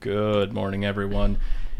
Good 0.00 0.52
morning, 0.52 0.84
everyone. 0.84 1.38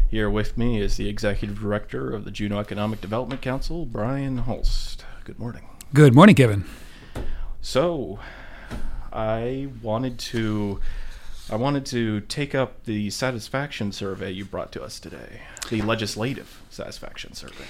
Here 0.09 0.29
with 0.29 0.57
me 0.57 0.81
is 0.81 0.97
the 0.97 1.09
Executive 1.09 1.59
Director 1.59 2.13
of 2.13 2.23
the 2.23 2.31
Juneau 2.31 2.59
Economic 2.59 3.01
Development 3.01 3.41
Council, 3.41 3.85
Brian 3.85 4.39
Holst. 4.39 5.03
Good 5.25 5.37
morning. 5.37 5.67
Good 5.93 6.15
morning, 6.15 6.33
Kevin. 6.33 6.63
So, 7.61 8.19
I 9.11 9.67
wanted 9.81 10.17
to 10.19 10.79
I 11.49 11.57
wanted 11.57 11.85
to 11.87 12.21
take 12.21 12.55
up 12.55 12.85
the 12.85 13.09
satisfaction 13.09 13.91
survey 13.91 14.31
you 14.31 14.45
brought 14.45 14.71
to 14.73 14.83
us 14.83 14.99
today, 14.99 15.41
the 15.69 15.81
legislative 15.81 16.61
satisfaction 16.69 17.33
survey. 17.33 17.65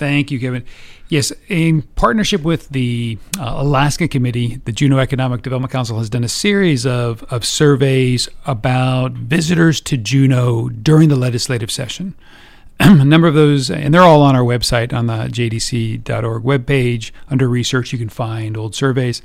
Thank 0.00 0.30
you, 0.30 0.40
Kevin. 0.40 0.64
Yes, 1.10 1.30
in 1.48 1.82
partnership 1.82 2.40
with 2.40 2.70
the 2.70 3.18
uh, 3.38 3.56
Alaska 3.58 4.08
Committee, 4.08 4.56
the 4.64 4.72
Juneau 4.72 4.96
Economic 4.96 5.42
Development 5.42 5.70
Council 5.70 5.98
has 5.98 6.08
done 6.08 6.24
a 6.24 6.28
series 6.28 6.86
of, 6.86 7.22
of 7.24 7.44
surveys 7.44 8.26
about 8.46 9.12
visitors 9.12 9.78
to 9.82 9.98
Juneau 9.98 10.70
during 10.70 11.10
the 11.10 11.16
legislative 11.16 11.70
session. 11.70 12.14
a 12.80 13.04
number 13.04 13.28
of 13.28 13.34
those, 13.34 13.70
and 13.70 13.92
they're 13.92 14.00
all 14.00 14.22
on 14.22 14.34
our 14.34 14.42
website 14.42 14.94
on 14.94 15.06
the 15.06 15.28
jedc.org 15.28 16.44
webpage. 16.44 17.10
Under 17.28 17.46
research, 17.46 17.92
you 17.92 17.98
can 17.98 18.08
find 18.08 18.56
old 18.56 18.74
surveys. 18.74 19.20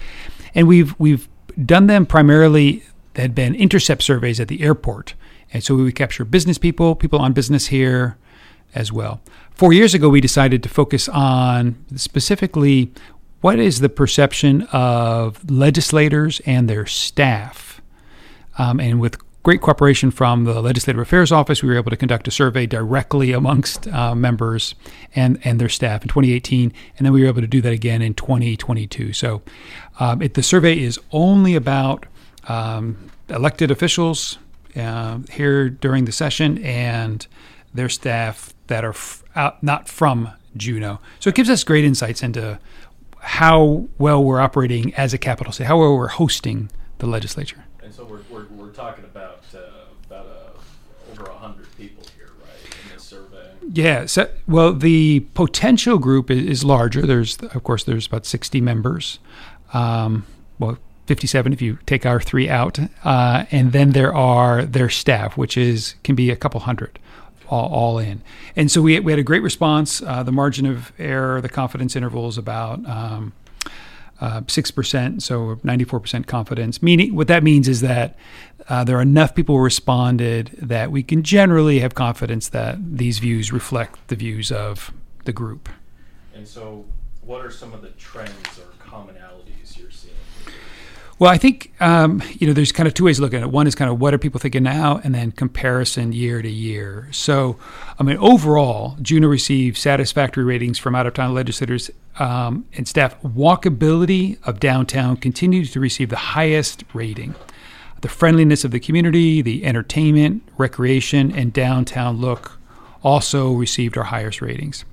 And 0.54 0.68
we've, 0.68 0.94
we've 1.00 1.30
done 1.66 1.88
them 1.88 2.06
primarily, 2.06 2.84
had 3.16 3.34
been 3.34 3.56
intercept 3.56 4.04
surveys 4.04 4.42
at 4.42 4.50
the 4.50 4.62
airport. 4.62 5.14
And 5.54 5.64
so 5.64 5.74
we 5.74 5.84
would 5.84 5.96
capture 5.96 6.26
business 6.26 6.58
people, 6.58 6.96
people 6.96 7.20
on 7.20 7.32
business 7.32 7.68
here 7.68 8.18
as 8.76 8.92
well. 8.92 9.22
Four 9.52 9.74
years 9.74 9.94
ago, 9.94 10.10
we 10.10 10.22
decided 10.22 10.62
to 10.64 10.70
focus 10.70 11.10
on 11.10 11.76
specifically 11.96 12.92
what 13.42 13.60
is 13.60 13.80
the 13.80 13.90
perception 13.90 14.64
of 14.72 15.50
legislators 15.50 16.42
and 16.46 16.70
their 16.70 16.86
staff. 16.86 17.82
Um, 18.58 18.80
and 18.80 19.00
with 19.00 19.18
great 19.44 19.62
cooperation 19.62 20.10
from 20.10 20.44
the 20.46 20.60
Legislative 20.60 21.00
Affairs 21.00 21.32
Office, 21.32 21.62
we 21.62 21.70
were 21.70 21.76
able 21.76 21.92
to 21.92 21.96
conduct 21.96 22.28
a 22.28 22.32
survey 22.32 22.66
directly 22.66 23.32
amongst 23.32 23.88
uh, 23.90 24.16
members 24.16 24.74
and, 25.16 25.40
and 25.44 25.62
their 25.62 25.70
staff 25.70 26.02
in 26.02 26.08
2018, 26.08 26.74
and 26.98 27.06
then 27.06 27.14
we 27.14 27.22
were 27.22 27.28
able 27.28 27.42
to 27.42 27.48
do 27.48 27.62
that 27.62 27.72
again 27.72 28.02
in 28.02 28.16
2022. 28.16 29.14
So 29.14 29.44
um, 30.00 30.24
it, 30.24 30.34
the 30.34 30.42
survey 30.42 30.80
is 30.80 31.00
only 31.12 31.56
about 31.56 32.08
um, 32.48 33.12
elected 33.30 33.70
officials 33.70 34.40
uh, 34.76 35.20
here 35.32 35.70
during 35.70 36.06
the 36.06 36.12
session 36.12 36.58
and 36.64 37.28
their 37.72 37.90
staff 37.90 38.55
that 38.68 38.84
are 38.84 38.90
f- 38.90 39.24
out, 39.36 39.62
not 39.64 39.88
from 39.88 40.32
Juneau. 40.56 41.00
So 41.20 41.30
it 41.30 41.36
gives 41.36 41.50
us 41.50 41.64
great 41.64 41.86
insights 41.86 42.24
into 42.24 42.60
how 43.20 43.88
well 43.98 44.24
we're 44.24 44.40
operating 44.40 44.94
as 44.96 45.14
a 45.14 45.18
capital 45.18 45.52
city, 45.52 45.68
how 45.68 45.80
well 45.80 45.96
we're 45.96 46.08
hosting 46.08 46.70
the 47.00 47.08
legislature. 47.08 47.66
And 47.84 47.94
so 47.94 48.06
we're, 48.06 48.22
we're, 48.30 48.46
we're 48.46 48.72
talking 48.72 49.04
about 49.04 49.44
uh, 49.54 49.60
about 50.08 50.28
uh, 50.28 51.12
over 51.12 51.30
hundred 51.32 51.76
people 51.78 52.04
here, 52.18 52.32
right, 52.40 52.76
in 52.84 52.94
this 52.94 53.04
survey. 53.04 53.52
Yeah. 53.72 54.06
So, 54.06 54.30
well, 54.48 54.74
the 54.74 55.22
potential 55.34 55.98
group 55.98 56.30
is, 56.30 56.46
is 56.46 56.64
larger. 56.64 57.02
There's, 57.06 57.38
of 57.38 57.64
course, 57.64 57.84
there's 57.84 58.08
about 58.08 58.26
60 58.26 58.62
members. 58.62 59.20
Um, 59.74 60.26
well, 60.60 60.78
57 61.08 61.54
if 61.54 61.62
you 61.62 61.78
take 61.86 62.06
our 62.06 62.20
three 62.20 62.50
out, 62.50 62.80
uh, 63.04 63.46
and 63.52 63.72
then 63.72 63.92
there 63.92 64.14
are 64.14 64.64
their 64.66 64.90
staff, 64.90 65.38
which 65.38 65.58
is 65.58 65.96
can 66.04 66.16
be 66.16 66.32
a 66.32 66.36
couple 66.36 66.62
hundred 66.62 67.00
all, 67.50 67.70
all 67.72 68.00
in. 68.00 68.22
And 68.56 68.72
so 68.72 68.82
we, 68.82 69.00
we 69.00 69.12
had 69.12 69.20
a 69.20 69.24
great 69.24 69.44
response. 69.44 70.02
Uh, 70.02 70.24
the 70.24 70.32
margin 70.32 70.66
of 70.66 70.92
error, 71.00 71.42
the 71.42 71.50
confidence 71.50 71.96
interval 71.96 72.28
is 72.28 72.38
about 72.38 72.86
um, 72.88 73.34
uh, 74.22 74.42
6%, 74.42 75.22
so 75.22 75.56
94% 75.58 76.28
confidence. 76.28 76.82
Meaning, 76.82 77.16
what 77.16 77.28
that 77.28 77.44
means 77.44 77.68
is 77.68 77.82
that 77.82 78.18
uh, 78.70 78.84
there 78.84 78.98
are 78.98 79.02
enough 79.02 79.36
people 79.36 79.60
responded 79.60 80.58
that 80.62 80.92
we 80.92 81.04
can 81.04 81.24
generally 81.24 81.80
have 81.80 81.96
confidence 81.96 82.50
that 82.50 82.78
these 82.98 83.20
views 83.20 83.52
reflect 83.52 84.08
the 84.08 84.16
views 84.16 84.52
of 84.52 84.92
the 85.26 85.34
group. 85.34 85.70
And 86.34 86.48
so, 86.48 86.86
what 87.22 87.46
are 87.46 87.52
some 87.52 87.74
of 87.74 87.82
the 87.82 87.90
trends 87.90 88.60
or 88.60 88.68
commonalities? 88.84 89.35
Well, 91.18 91.32
I 91.32 91.38
think 91.38 91.72
um, 91.80 92.22
you 92.34 92.46
know 92.46 92.52
there's 92.52 92.74
kind 92.74 92.88
of 92.88 92.94
two 92.94 93.06
ways 93.06 93.18
to 93.18 93.22
look 93.22 93.34
at 93.34 93.42
it. 93.42 93.50
One 93.50 93.68
is 93.68 93.76
kind 93.76 93.90
of 93.90 94.02
what 94.02 94.14
are 94.14 94.18
people 94.18 94.40
thinking 94.40 94.64
now, 94.64 95.00
and 95.02 95.16
then 95.16 95.32
comparison 95.32 96.12
year 96.12 96.42
to 96.42 96.50
year. 96.50 97.08
So, 97.12 97.58
I 97.98 98.04
mean, 98.04 98.18
overall, 98.18 98.98
Juneau 99.02 99.30
received 99.30 99.78
satisfactory 99.78 100.44
ratings 100.44 100.78
from 100.78 100.94
out-of-town 100.94 101.34
legislators 101.34 101.90
um, 102.20 102.66
and 102.74 102.86
staff. 102.86 103.16
Walkability 103.22 104.46
of 104.46 104.60
downtown 104.60 105.16
continues 105.16 105.72
to 105.72 105.80
receive 105.80 106.10
the 106.10 106.18
highest 106.18 106.84
rating. 106.94 107.34
The 108.02 108.10
friendliness 108.10 108.66
of 108.66 108.72
the 108.72 108.82
community, 108.82 109.42
the 109.42 109.64
entertainment, 109.64 110.44
recreation, 110.58 111.32
and 111.32 111.54
downtown 111.54 112.18
look 112.18 112.60
also 113.04 113.54
received 113.54 113.98
our 113.98 114.04
highest 114.04 114.42
ratings. 114.42 114.84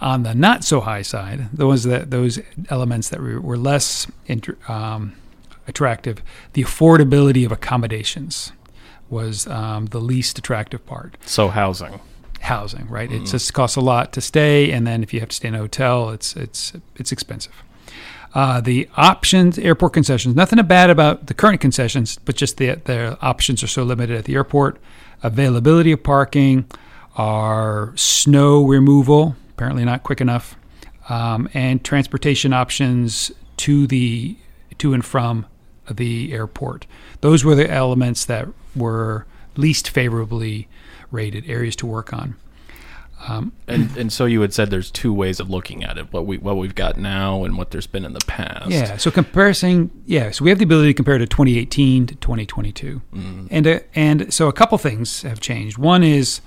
On 0.00 0.22
the 0.22 0.34
not 0.34 0.64
so 0.64 0.80
high 0.80 1.02
side, 1.02 1.48
those 1.52 1.84
that 1.84 2.10
those 2.10 2.40
elements 2.70 3.10
that 3.10 3.20
were, 3.20 3.40
were 3.40 3.58
less 3.58 4.06
inter, 4.26 4.56
um, 4.66 5.14
attractive, 5.66 6.22
the 6.54 6.62
affordability 6.62 7.44
of 7.44 7.52
accommodations 7.52 8.52
was 9.10 9.46
um, 9.48 9.86
the 9.86 10.00
least 10.00 10.38
attractive 10.38 10.86
part. 10.86 11.16
So 11.26 11.48
housing, 11.48 12.00
housing, 12.40 12.88
right? 12.88 13.10
Mm-hmm. 13.10 13.24
It 13.24 13.28
just 13.28 13.52
costs 13.52 13.76
a 13.76 13.80
lot 13.80 14.12
to 14.14 14.20
stay, 14.20 14.70
and 14.70 14.86
then 14.86 15.02
if 15.02 15.12
you 15.12 15.20
have 15.20 15.28
to 15.30 15.36
stay 15.36 15.48
in 15.48 15.54
a 15.54 15.58
hotel, 15.58 16.10
it's 16.10 16.34
it's 16.34 16.72
it's 16.96 17.12
expensive. 17.12 17.52
Uh, 18.32 18.60
the 18.60 18.88
options, 18.96 19.58
airport 19.58 19.92
concessions, 19.92 20.36
nothing 20.36 20.64
bad 20.64 20.88
about 20.88 21.26
the 21.26 21.34
current 21.34 21.60
concessions, 21.60 22.18
but 22.24 22.36
just 22.36 22.56
the 22.58 22.76
the 22.84 23.18
options 23.20 23.62
are 23.62 23.66
so 23.66 23.82
limited 23.82 24.16
at 24.16 24.24
the 24.24 24.34
airport. 24.34 24.78
Availability 25.22 25.92
of 25.92 26.02
parking, 26.02 26.64
our 27.16 27.92
snow 27.96 28.64
removal, 28.64 29.36
apparently 29.60 29.84
not 29.84 30.02
quick 30.02 30.22
enough, 30.22 30.56
um, 31.10 31.46
and 31.52 31.84
transportation 31.84 32.54
options 32.54 33.30
to 33.58 33.86
the 33.86 34.34
to 34.78 34.94
and 34.94 35.04
from 35.04 35.44
the 35.90 36.32
airport. 36.32 36.86
Those 37.20 37.44
were 37.44 37.54
the 37.54 37.70
elements 37.70 38.24
that 38.24 38.48
were 38.74 39.26
least 39.56 39.90
favorably 39.90 40.66
rated 41.10 41.46
areas 41.46 41.76
to 41.76 41.86
work 41.86 42.14
on. 42.14 42.36
Um, 43.28 43.52
and 43.68 43.94
and 43.98 44.10
so 44.10 44.24
you 44.24 44.40
had 44.40 44.54
said 44.54 44.70
there's 44.70 44.90
two 44.90 45.12
ways 45.12 45.40
of 45.40 45.50
looking 45.50 45.84
at 45.84 45.98
it: 45.98 46.10
what 46.10 46.24
we 46.24 46.38
what 46.38 46.56
we've 46.56 46.74
got 46.74 46.96
now 46.96 47.44
and 47.44 47.58
what 47.58 47.70
there's 47.70 47.86
been 47.86 48.06
in 48.06 48.14
the 48.14 48.24
past. 48.26 48.70
Yeah. 48.70 48.96
So 48.96 49.10
comparison, 49.10 49.90
yeah. 50.06 50.30
So 50.30 50.42
we 50.42 50.48
have 50.48 50.58
the 50.58 50.64
ability 50.64 50.88
to 50.88 50.94
compare 50.94 51.18
to 51.18 51.26
2018 51.26 52.06
to 52.06 52.14
2022, 52.14 53.02
mm. 53.14 53.48
and 53.50 53.66
uh, 53.66 53.80
and 53.94 54.32
so 54.32 54.48
a 54.48 54.54
couple 54.54 54.78
things 54.78 55.20
have 55.20 55.38
changed. 55.38 55.76
One 55.76 56.02
is 56.02 56.40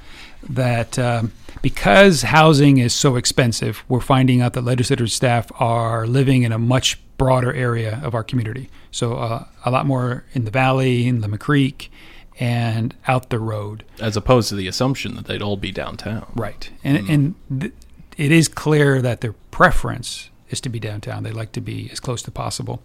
that 0.50 0.98
um, 1.00 1.32
because 1.62 2.24
housing 2.24 2.78
is 2.78 2.94
so 2.94 3.16
expensive, 3.16 3.84
we're 3.88 4.02
finding 4.02 4.42
out 4.42 4.54
that 4.54 4.62
legislators 4.62 5.14
staff 5.14 5.52
are 5.60 6.06
living 6.06 6.44
in 6.44 6.52
a 6.52 6.60
much 6.60 7.00
broader 7.18 7.54
area 7.54 8.02
of 8.04 8.14
our 8.14 8.24
community. 8.24 8.70
So 8.92 9.16
uh, 9.16 9.46
a 9.66 9.72
lot 9.72 9.86
more 9.86 10.26
in 10.34 10.46
the 10.46 10.52
valley, 10.52 11.08
in 11.08 11.22
Lemon 11.22 11.40
Creek, 11.40 11.92
and 12.40 12.96
out 13.08 13.30
the 13.30 13.40
road. 13.40 13.86
As 14.00 14.18
opposed 14.18 14.50
to 14.50 14.56
the 14.56 14.68
assumption 14.68 15.16
that 15.16 15.26
they'd 15.26 15.42
all 15.42 15.58
be 15.58 15.72
downtown. 15.72 16.32
Right. 16.36 16.70
And, 16.84 16.98
mm. 16.98 17.14
and 17.14 17.62
th- 17.62 17.74
it 18.18 18.32
is 18.32 18.48
clear 18.48 19.02
that 19.02 19.22
their 19.22 19.34
preference 19.52 20.30
is 20.50 20.60
to 20.62 20.70
be 20.70 20.80
downtown. 20.80 21.24
They 21.24 21.32
like 21.32 21.52
to 21.54 21.62
be 21.62 21.90
as 21.92 22.00
close 22.00 22.22
to 22.24 22.32
possible. 22.32 22.82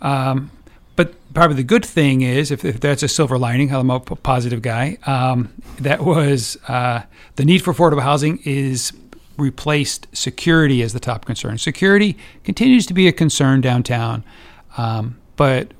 Um, 0.00 0.50
but 0.96 1.14
probably 1.34 1.56
the 1.56 1.62
good 1.62 1.84
thing 1.84 2.20
is, 2.22 2.50
if, 2.50 2.64
if, 2.64 2.80
that's 2.80 3.02
a 3.02 3.08
silver 3.08 3.38
lining, 3.38 3.74
I'm 3.74 3.90
a 3.90 4.00
positive 4.00 4.62
guy, 4.62 4.98
um, 5.06 5.52
that 5.78 6.02
was 6.02 6.58
uh, 6.68 7.02
the 7.36 7.44
need 7.44 7.62
for 7.62 7.72
affordable 7.72 8.02
housing 8.02 8.40
is 8.44 8.92
replaced 9.38 10.06
security 10.12 10.82
as 10.82 10.92
the 10.92 11.00
top 11.00 11.24
concern. 11.24 11.58
Security 11.58 12.16
continues 12.44 12.86
to 12.86 12.94
be 12.94 13.08
a 13.08 13.12
concern 13.12 13.60
downtown, 13.60 14.24
um, 14.76 15.18
but 15.36 15.72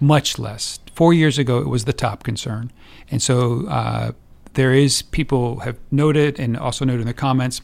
much 0.00 0.38
less. 0.38 0.78
Four 0.94 1.12
years 1.12 1.38
ago, 1.38 1.58
it 1.58 1.68
was 1.68 1.84
the 1.84 1.92
top 1.92 2.22
concern. 2.22 2.70
And 3.10 3.20
so 3.20 3.66
uh, 3.66 4.12
there 4.54 4.72
is 4.72 5.02
people 5.02 5.60
have 5.60 5.76
noted 5.90 6.38
and 6.38 6.56
also 6.56 6.84
noted 6.84 7.00
in 7.00 7.06
the 7.06 7.14
comments 7.14 7.62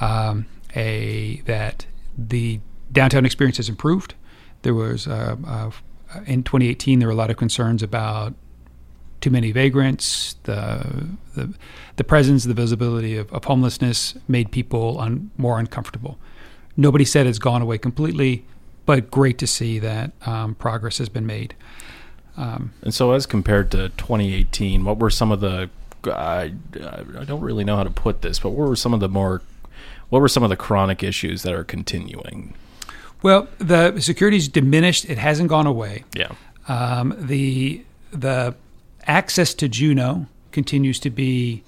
um, 0.00 0.46
a 0.74 1.42
that 1.46 1.86
the 2.18 2.60
downtown 2.92 3.24
experience 3.24 3.56
has 3.58 3.68
improved. 3.68 4.14
There 4.62 4.74
was 4.74 5.06
uh, 5.06 5.36
uh, 5.46 5.70
in 6.26 6.42
2018, 6.42 6.98
there 6.98 7.08
were 7.08 7.12
a 7.12 7.16
lot 7.16 7.30
of 7.30 7.36
concerns 7.36 7.82
about 7.82 8.34
too 9.20 9.30
many 9.30 9.52
vagrants. 9.52 10.36
The 10.44 11.08
the, 11.34 11.54
the 11.96 12.04
presence, 12.04 12.44
the 12.44 12.54
visibility 12.54 13.16
of, 13.16 13.32
of 13.32 13.44
homelessness 13.44 14.14
made 14.28 14.50
people 14.50 15.00
un, 15.00 15.30
more 15.36 15.58
uncomfortable. 15.58 16.18
Nobody 16.76 17.04
said 17.04 17.26
it's 17.26 17.38
gone 17.38 17.62
away 17.62 17.78
completely, 17.78 18.44
but 18.84 19.10
great 19.10 19.38
to 19.38 19.46
see 19.46 19.78
that 19.78 20.12
um, 20.26 20.54
progress 20.54 20.98
has 20.98 21.08
been 21.08 21.26
made. 21.26 21.54
Um, 22.36 22.72
and 22.82 22.92
so, 22.92 23.12
as 23.12 23.24
compared 23.24 23.70
to 23.70 23.88
2018, 23.90 24.84
what 24.84 24.98
were 24.98 25.10
some 25.10 25.32
of 25.32 25.40
the 25.40 25.70
I 26.04 26.52
don't 27.24 27.40
really 27.40 27.64
know 27.64 27.76
how 27.76 27.84
to 27.84 27.90
put 27.90 28.22
this, 28.22 28.38
but 28.38 28.50
what 28.50 28.68
were 28.68 28.76
some 28.76 28.94
of 28.94 29.00
the 29.00 29.08
more 29.08 29.42
what 30.08 30.20
were 30.20 30.28
some 30.28 30.42
of 30.42 30.50
the 30.50 30.56
chronic 30.56 31.02
issues 31.02 31.42
that 31.42 31.52
are 31.52 31.64
continuing? 31.64 32.54
Well, 33.26 33.48
the 33.58 33.98
security's 33.98 34.46
diminished. 34.46 35.04
It 35.06 35.18
hasn't 35.18 35.48
gone 35.48 35.66
away. 35.66 36.04
Yeah. 36.14 36.30
Um, 36.68 37.12
the 37.18 37.84
the 38.12 38.54
access 39.04 39.52
to 39.54 39.68
Juneau 39.68 40.26
continues 40.52 41.00
to 41.00 41.10
be 41.10 41.64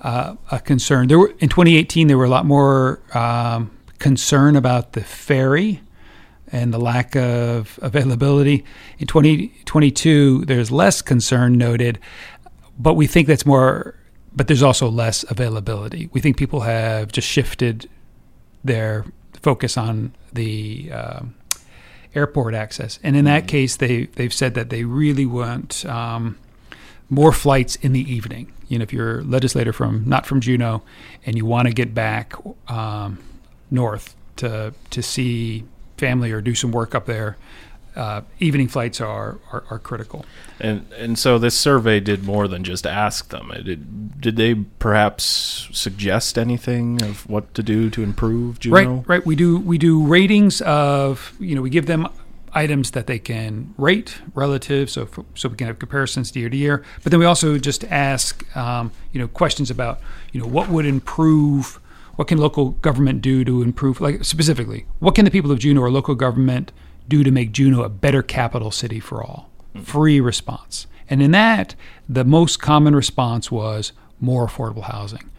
uh, 0.00 0.36
a 0.50 0.60
concern. 0.60 1.08
There 1.08 1.18
were 1.18 1.34
in 1.40 1.50
2018 1.50 2.06
there 2.06 2.16
were 2.16 2.24
a 2.24 2.30
lot 2.30 2.46
more 2.46 3.00
um, 3.12 3.70
concern 3.98 4.56
about 4.56 4.94
the 4.94 5.02
ferry 5.02 5.82
and 6.50 6.72
the 6.72 6.80
lack 6.80 7.14
of 7.16 7.78
availability. 7.82 8.64
In 8.98 9.06
2022 9.06 10.46
there's 10.46 10.70
less 10.70 11.02
concern 11.02 11.58
noted, 11.58 11.98
but 12.78 12.94
we 12.94 13.06
think 13.06 13.28
that's 13.28 13.44
more. 13.44 13.94
But 14.34 14.46
there's 14.46 14.62
also 14.62 14.88
less 14.88 15.22
availability. 15.30 16.08
We 16.14 16.22
think 16.22 16.38
people 16.38 16.60
have 16.60 17.12
just 17.12 17.28
shifted 17.28 17.90
their 18.64 19.04
focus 19.44 19.76
on 19.76 20.14
the 20.32 20.90
uh, 20.90 21.20
airport 22.14 22.54
access, 22.54 22.98
and 23.02 23.14
in 23.14 23.26
that 23.26 23.46
case, 23.46 23.76
they 23.76 24.06
they've 24.06 24.32
said 24.32 24.54
that 24.54 24.70
they 24.70 24.84
really 24.84 25.26
want 25.26 25.84
um, 25.84 26.36
more 27.10 27.30
flights 27.30 27.76
in 27.76 27.92
the 27.92 28.12
evening. 28.12 28.50
You 28.68 28.78
know, 28.78 28.82
if 28.82 28.92
you're 28.92 29.20
a 29.20 29.22
legislator 29.22 29.72
from 29.72 30.08
not 30.08 30.26
from 30.26 30.40
Juneau, 30.40 30.82
and 31.26 31.36
you 31.36 31.44
want 31.44 31.68
to 31.68 31.74
get 31.74 31.94
back 31.94 32.34
um, 32.68 33.18
north 33.70 34.16
to 34.36 34.72
to 34.90 35.02
see 35.02 35.64
family 35.98 36.32
or 36.32 36.40
do 36.40 36.54
some 36.54 36.72
work 36.72 36.94
up 36.94 37.06
there, 37.06 37.36
uh, 37.96 38.22
evening 38.38 38.68
flights 38.68 39.00
are, 39.00 39.38
are, 39.52 39.64
are 39.70 39.78
critical. 39.78 40.24
And 40.60 40.90
and 40.96 41.18
so 41.18 41.38
this 41.38 41.58
survey 41.58 42.00
did 42.00 42.24
more 42.24 42.48
than 42.48 42.64
just 42.64 42.86
ask 42.86 43.30
them. 43.30 43.50
It 43.50 43.64
did, 43.64 44.20
did 44.20 44.36
they 44.36 44.54
perhaps 44.54 45.68
suggest 45.72 46.38
anything 46.38 47.02
of 47.02 47.28
what 47.28 47.54
to 47.54 47.62
do 47.62 47.90
to 47.90 48.02
improve 48.02 48.60
Juneau? 48.60 48.96
Right, 48.96 49.08
right. 49.08 49.26
We 49.26 49.36
do 49.36 49.58
we 49.58 49.78
do 49.78 50.04
ratings 50.04 50.60
of 50.62 51.34
you 51.38 51.54
know 51.54 51.62
we 51.62 51.70
give 51.70 51.86
them 51.86 52.08
items 52.52 52.92
that 52.92 53.08
they 53.08 53.18
can 53.18 53.74
rate 53.76 54.18
relative, 54.34 54.88
so 54.88 55.06
for, 55.06 55.24
so 55.34 55.48
we 55.48 55.56
can 55.56 55.66
have 55.66 55.78
comparisons 55.78 56.34
year 56.34 56.48
to 56.48 56.56
year. 56.56 56.84
But 57.02 57.10
then 57.10 57.20
we 57.20 57.26
also 57.26 57.58
just 57.58 57.84
ask 57.84 58.44
um, 58.56 58.92
you 59.12 59.20
know 59.20 59.28
questions 59.28 59.70
about 59.70 60.00
you 60.32 60.40
know 60.40 60.46
what 60.46 60.68
would 60.68 60.86
improve. 60.86 61.80
What 62.16 62.28
can 62.28 62.38
local 62.38 62.70
government 62.70 63.22
do 63.22 63.44
to 63.44 63.62
improve? 63.62 64.00
Like 64.00 64.24
specifically, 64.24 64.86
what 65.00 65.16
can 65.16 65.24
the 65.24 65.32
people 65.32 65.50
of 65.50 65.58
Juneau 65.58 65.80
or 65.80 65.90
local 65.90 66.14
government 66.14 66.70
do 67.08 67.22
to 67.22 67.30
make 67.30 67.52
Juneau 67.52 67.82
a 67.82 67.88
better 67.88 68.22
capital 68.22 68.70
city 68.70 69.00
for 69.00 69.22
all? 69.22 69.50
Free 69.82 70.20
response. 70.20 70.86
And 71.08 71.22
in 71.22 71.32
that, 71.32 71.74
the 72.08 72.24
most 72.24 72.60
common 72.60 72.94
response 72.96 73.50
was 73.50 73.92
more 74.20 74.46
affordable 74.46 74.84
housing. 74.84 75.30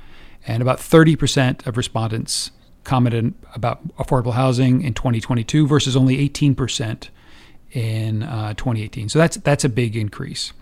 And 0.47 0.62
about 0.62 0.79
30% 0.79 1.65
of 1.65 1.77
respondents 1.77 2.51
commented 2.83 3.33
about 3.53 3.85
affordable 3.97 4.33
housing 4.33 4.83
in 4.83 4.94
2022 4.94 5.65
versus 5.67 5.95
only 5.95 6.29
18% 6.29 7.09
in 7.71 8.23
uh, 8.23 8.53
2018. 8.53 9.09
So 9.09 9.19
that's 9.19 9.38
that's 9.38 9.63
a 9.63 9.69
big 9.69 9.95
increase. 9.95 10.53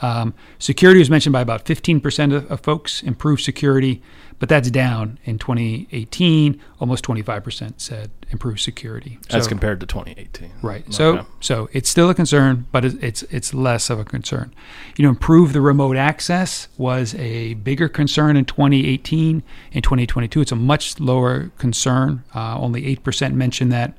Um, 0.00 0.34
security 0.58 0.98
was 0.98 1.10
mentioned 1.10 1.32
by 1.32 1.40
about 1.40 1.64
15% 1.64 2.34
of, 2.34 2.50
of, 2.50 2.60
folks 2.60 3.02
improved 3.02 3.42
security, 3.42 4.02
but 4.40 4.48
that's 4.48 4.70
down 4.70 5.18
in 5.24 5.38
2018. 5.38 6.60
Almost 6.80 7.04
25% 7.04 7.74
said 7.76 8.10
improved 8.30 8.60
security. 8.60 9.18
As 9.30 9.46
compared 9.46 9.78
to 9.80 9.86
2018. 9.86 10.50
Right. 10.62 10.82
Okay. 10.82 10.92
So 10.92 11.26
so 11.40 11.68
it's 11.72 11.88
still 11.88 12.10
a 12.10 12.14
concern, 12.14 12.66
but 12.72 12.84
it's 12.84 13.22
it's 13.24 13.54
less 13.54 13.90
of 13.90 14.00
a 14.00 14.04
concern. 14.04 14.52
You 14.96 15.04
know, 15.04 15.10
improve 15.10 15.52
the 15.52 15.60
remote 15.60 15.96
access 15.96 16.66
was 16.76 17.14
a 17.14 17.54
bigger 17.54 17.88
concern 17.88 18.36
in 18.36 18.44
2018. 18.44 19.42
In 19.72 19.82
2022, 19.82 20.40
it's 20.40 20.52
a 20.52 20.56
much 20.56 20.98
lower 20.98 21.52
concern. 21.58 22.24
Uh, 22.34 22.58
only 22.58 22.96
8% 22.96 23.34
mentioned 23.34 23.70
that. 23.70 23.96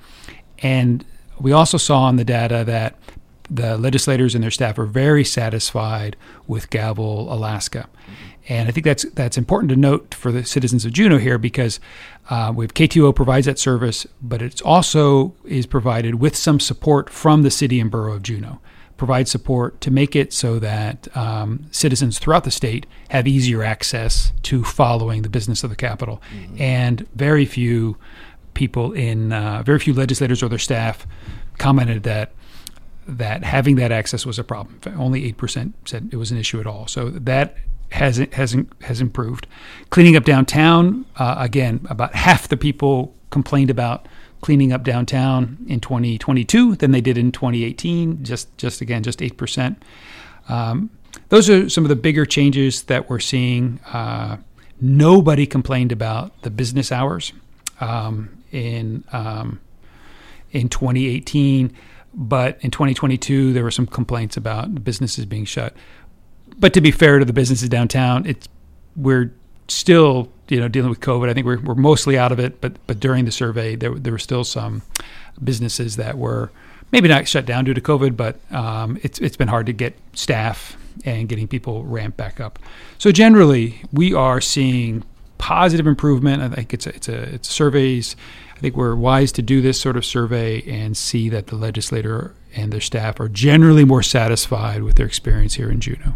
And 0.59 1.05
we 1.39 1.51
also 1.51 1.77
saw 1.77 2.09
in 2.09 2.17
the 2.17 2.25
data 2.25 2.63
that 2.65 2.97
the 3.49 3.77
legislators 3.77 4.35
and 4.35 4.43
their 4.43 4.51
staff 4.51 4.77
are 4.79 4.85
very 4.85 5.23
satisfied 5.23 6.15
with 6.47 6.69
Gavel, 6.69 7.31
Alaska. 7.33 7.89
And 8.49 8.67
I 8.67 8.71
think 8.71 8.83
that's 8.83 9.03
that's 9.11 9.37
important 9.37 9.69
to 9.69 9.75
note 9.75 10.13
for 10.13 10.31
the 10.31 10.43
citizens 10.43 10.83
of 10.85 10.91
Juneau 10.91 11.17
here 11.17 11.37
because 11.37 11.79
uh, 12.29 12.51
we 12.53 12.65
have 12.65 12.73
KTOO 12.73 13.15
provides 13.15 13.45
that 13.45 13.57
service, 13.57 14.05
but 14.21 14.41
it 14.41 14.61
also 14.63 15.33
is 15.45 15.65
provided 15.65 16.15
with 16.15 16.35
some 16.35 16.59
support 16.59 17.09
from 17.09 17.43
the 17.43 17.51
city 17.51 17.79
and 17.79 17.89
borough 17.89 18.13
of 18.13 18.23
Juneau. 18.23 18.59
Provide 18.97 19.27
support 19.27 19.81
to 19.81 19.91
make 19.91 20.15
it 20.15 20.33
so 20.33 20.59
that 20.59 21.07
um, 21.15 21.65
citizens 21.71 22.19
throughout 22.19 22.43
the 22.43 22.51
state 22.51 22.85
have 23.09 23.27
easier 23.27 23.63
access 23.63 24.31
to 24.43 24.63
following 24.63 25.21
the 25.21 25.29
business 25.29 25.63
of 25.63 25.69
the 25.69 25.75
capital, 25.75 26.21
mm-hmm. 26.33 26.61
and 26.61 27.07
very 27.15 27.45
few 27.45 27.97
people 28.53 28.91
in 28.93 29.33
uh, 29.33 29.63
very 29.65 29.79
few 29.79 29.93
legislators 29.93 30.43
or 30.43 30.49
their 30.49 30.59
staff 30.59 31.07
commented 31.57 32.03
that 32.03 32.33
that 33.07 33.43
having 33.43 33.75
that 33.75 33.91
access 33.91 34.25
was 34.25 34.39
a 34.39 34.43
problem. 34.43 34.79
Only 34.97 35.25
eight 35.25 35.37
percent 35.37 35.75
said 35.85 36.09
it 36.11 36.17
was 36.17 36.31
an 36.31 36.37
issue 36.37 36.59
at 36.59 36.67
all. 36.67 36.87
So 36.87 37.09
that 37.09 37.55
has 37.91 38.17
has 38.17 38.55
has 38.81 39.01
improved. 39.01 39.47
Cleaning 39.89 40.15
up 40.15 40.23
downtown 40.23 41.05
uh, 41.17 41.35
again, 41.37 41.85
about 41.89 42.15
half 42.27 42.47
the 42.47 42.57
people 42.57 43.13
complained 43.29 43.69
about 43.69 44.07
cleaning 44.41 44.73
up 44.73 44.83
downtown 44.83 45.57
in 45.67 45.79
2022 45.79 46.75
than 46.75 46.91
they 46.91 47.01
did 47.01 47.17
in 47.17 47.31
2018. 47.31 48.23
Just 48.23 48.55
just 48.57 48.81
again, 48.81 49.03
just 49.03 49.21
eight 49.21 49.37
percent. 49.37 49.81
Um, 50.49 50.89
those 51.29 51.49
are 51.49 51.69
some 51.69 51.85
of 51.85 51.89
the 51.89 51.95
bigger 51.95 52.25
changes 52.25 52.83
that 52.83 53.09
we're 53.09 53.19
seeing. 53.19 53.79
Uh, 53.91 54.37
nobody 54.81 55.45
complained 55.45 55.91
about 55.91 56.41
the 56.41 56.49
business 56.49 56.91
hours 56.91 57.31
um, 57.79 58.43
in 58.51 59.03
um, 59.11 59.59
in 60.51 60.69
2018. 60.69 61.73
But 62.13 62.59
in 62.61 62.71
2022, 62.71 63.53
there 63.53 63.63
were 63.63 63.71
some 63.71 63.87
complaints 63.87 64.37
about 64.37 64.83
businesses 64.83 65.25
being 65.25 65.45
shut. 65.45 65.75
But 66.57 66.73
to 66.73 66.81
be 66.81 66.91
fair 66.91 67.19
to 67.19 67.25
the 67.25 67.33
businesses 67.33 67.69
downtown, 67.69 68.25
it's 68.25 68.47
we're 68.95 69.33
still 69.67 70.29
you 70.49 70.59
know 70.59 70.67
dealing 70.67 70.89
with 70.89 70.99
COVID. 70.99 71.29
I 71.29 71.33
think 71.33 71.45
we're 71.45 71.59
we're 71.59 71.75
mostly 71.75 72.17
out 72.17 72.31
of 72.31 72.39
it. 72.39 72.61
But 72.61 72.73
but 72.87 72.99
during 72.99 73.25
the 73.25 73.31
survey, 73.31 73.75
there 73.75 73.93
there 73.95 74.13
were 74.13 74.19
still 74.19 74.43
some 74.43 74.83
businesses 75.43 75.95
that 75.95 76.17
were 76.17 76.51
maybe 76.91 77.07
not 77.07 77.27
shut 77.27 77.45
down 77.45 77.65
due 77.65 77.73
to 77.73 77.81
COVID, 77.81 78.15
but 78.15 78.39
um, 78.53 78.99
it's 79.01 79.19
it's 79.19 79.35
been 79.37 79.47
hard 79.47 79.65
to 79.65 79.73
get 79.73 79.97
staff 80.13 80.77
and 81.05 81.27
getting 81.27 81.47
people 81.47 81.83
ramped 81.83 82.17
back 82.17 82.39
up. 82.39 82.59
So 82.99 83.11
generally, 83.11 83.81
we 83.91 84.13
are 84.13 84.39
seeing 84.39 85.03
positive 85.39 85.87
improvement. 85.87 86.41
I 86.41 86.49
think 86.49 86.73
it's 86.73 86.85
a, 86.85 86.95
it's 86.95 87.09
a 87.09 87.33
it's 87.33 87.49
surveys 87.49 88.15
think 88.63 88.77
we're 88.77 88.95
wise 88.95 89.33
to 89.33 89.41
do 89.41 89.59
this 89.59 89.77
sort 89.77 89.97
of 89.97 90.05
survey 90.05 90.61
and 90.61 90.95
see 90.95 91.27
that 91.27 91.47
the 91.47 91.55
legislator 91.57 92.33
and 92.55 92.71
their 92.71 92.79
staff 92.79 93.19
are 93.19 93.27
generally 93.27 93.83
more 93.83 94.01
satisfied 94.01 94.83
with 94.83 94.95
their 94.95 95.05
experience 95.05 95.55
here 95.55 95.69
in 95.69 95.81
Juneau. 95.81 96.13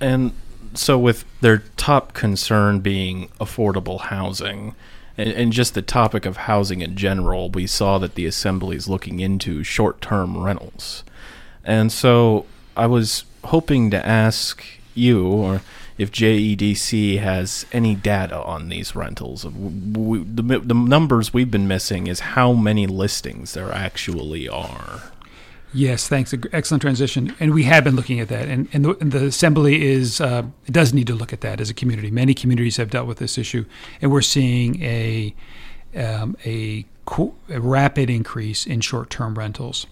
And 0.00 0.32
so, 0.74 0.96
with 0.96 1.24
their 1.40 1.64
top 1.76 2.12
concern 2.12 2.78
being 2.78 3.30
affordable 3.40 3.98
housing, 3.98 4.76
and, 5.18 5.30
and, 5.30 5.52
just 5.52 5.74
the 5.74 5.82
topic 5.82 6.24
of 6.24 6.36
housing 6.36 6.82
in 6.82 6.94
general, 6.94 7.50
we 7.50 7.66
saw 7.66 7.98
that 7.98 8.14
the 8.14 8.24
assembly 8.24 8.76
is 8.76 8.86
looking 8.86 9.18
into 9.18 9.64
short 9.64 10.00
term 10.00 10.38
rentals. 10.38 11.02
And 11.64 11.90
so, 11.90 12.46
I 12.76 12.86
was 12.86 13.24
hoping 13.42 13.90
to 13.90 14.06
ask 14.06 14.64
you, 14.94 15.26
or 15.26 15.62
if 15.98 16.10
JEDC 16.10 17.18
has 17.18 17.66
any 17.72 17.94
data 17.94 18.42
on 18.42 18.68
these 18.68 18.94
rentals. 18.96 19.44
We, 19.44 20.24
the, 20.24 20.60
the 20.60 20.74
numbers 20.74 21.32
we've 21.32 21.50
been 21.50 21.68
missing 21.68 22.06
is 22.06 22.20
how 22.20 22.52
many 22.52 22.86
listings 22.86 23.54
there 23.54 23.72
actually 23.72 24.48
are. 24.48 25.12
Yes, 25.74 26.06
thanks. 26.06 26.34
Excellent 26.52 26.82
transition. 26.82 27.34
And 27.40 27.54
we 27.54 27.62
have 27.62 27.84
been 27.84 27.96
looking 27.96 28.20
at 28.20 28.28
that. 28.28 28.48
And, 28.48 28.68
and, 28.72 28.84
the, 28.84 28.96
and 29.00 29.12
the, 29.12 29.24
Assembly 29.24 29.82
is 29.82 30.20
uh, 30.20 30.44
does 30.66 30.92
need 30.92 31.06
to 31.06 31.14
look 31.14 31.32
at 31.32 31.40
that 31.40 31.60
as 31.60 31.70
a 31.70 31.74
community. 31.74 32.10
Many 32.10 32.34
communities 32.34 32.76
have 32.76 32.90
dealt 32.90 33.06
with 33.06 33.18
this 33.18 33.38
issue, 33.38 33.64
and 34.02 34.12
we're 34.12 34.20
seeing 34.20 34.82
a 34.82 35.34
um, 35.94 36.36
a, 36.44 36.84
co- 37.04 37.34
a 37.48 37.60
rapid 37.60 38.08
increase 38.08 38.66
in 38.66 38.80
short-term 38.80 39.36
rentals. 39.36 39.86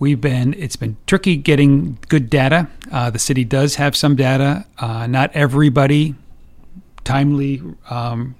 We've 0.00 0.20
been 0.20 0.54
it's 0.54 0.76
been 0.76 0.96
tricky 1.06 1.36
getting 1.36 1.98
good 2.08 2.30
data. 2.30 2.68
Uh, 2.90 3.10
the 3.10 3.18
city 3.18 3.44
does 3.44 3.74
have 3.74 3.94
some 3.94 4.16
data. 4.16 4.64
Uh, 4.78 5.06
not 5.06 5.30
everybody 5.34 6.14
timely 7.04 7.62
um, 7.90 8.34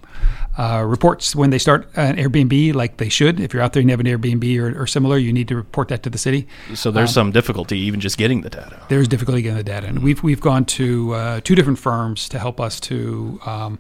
uh, 0.57 0.83
reports 0.87 1.37
when 1.37 1.51
they 1.51 1.59
start 1.59 1.87
an 1.97 2.17
Airbnb 2.17 2.75
like 2.75 2.97
they 2.97 3.11
should. 3.11 3.39
If 3.41 3.53
you're 3.53 3.63
out 3.63 3.75
there 3.75 3.83
and 3.83 3.91
you 3.91 3.93
have 3.93 4.01
an 4.01 4.07
Airbnb 4.07 4.59
or, 4.59 4.83
or 4.83 4.87
similar, 4.87 5.19
you 5.19 5.35
need 5.35 5.49
to 5.49 5.57
report 5.57 5.89
that 5.89 6.03
to 6.05 6.11
the 6.11 6.17
city. 6.17 6.49
So 6.75 6.91
there's 6.91 7.11
um, 7.11 7.27
some 7.27 7.31
difficulty 7.33 7.79
even 7.79 8.01
just 8.01 8.17
getting 8.17 8.41
the 8.41 8.51
data. 8.51 8.81
There's 8.89 9.07
difficulty 9.07 9.43
getting 9.43 9.59
the 9.59 9.63
data, 9.63 9.87
and 9.87 10.03
we've 10.03 10.23
we've 10.23 10.41
gone 10.41 10.65
to 10.65 11.15
uh, 11.15 11.41
two 11.45 11.55
different 11.55 11.79
firms 11.79 12.27
to 12.31 12.39
help 12.39 12.59
us 12.59 12.81
to 12.81 13.39
um, 13.45 13.79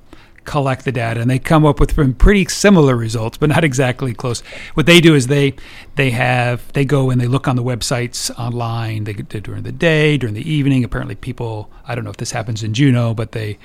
collect 0.50 0.85
the 0.85 0.90
data, 0.90 1.21
and 1.21 1.30
they 1.30 1.38
come 1.38 1.64
up 1.64 1.78
with 1.78 1.95
pretty 2.19 2.45
similar 2.47 2.97
results, 2.97 3.38
but 3.38 3.49
not 3.49 3.62
exactly 3.62 4.12
close. 4.12 4.40
What 4.75 4.87
they 4.87 5.00
do 5.00 5.14
is 5.14 5.28
they 5.28 5.54
they 5.95 6.11
have 6.11 6.73
they 6.73 6.85
go 6.85 7.11
and 7.11 7.21
they 7.21 7.28
look 7.28 7.47
on 7.47 7.54
the 7.54 7.62
websites 7.62 8.37
online. 8.37 9.04
They 9.04 9.12
do 9.12 9.40
during 9.40 9.62
the 9.62 9.71
day, 9.71 10.19
during 10.19 10.35
the 10.35 10.50
evening. 10.50 10.83
Apparently, 10.83 11.14
people 11.14 11.71
I 11.87 11.95
don't 11.95 12.02
know 12.02 12.11
if 12.11 12.16
this 12.16 12.33
happens 12.33 12.64
in 12.64 12.75
Juneau, 12.75 13.14
but 13.14 13.30
they 13.30 13.59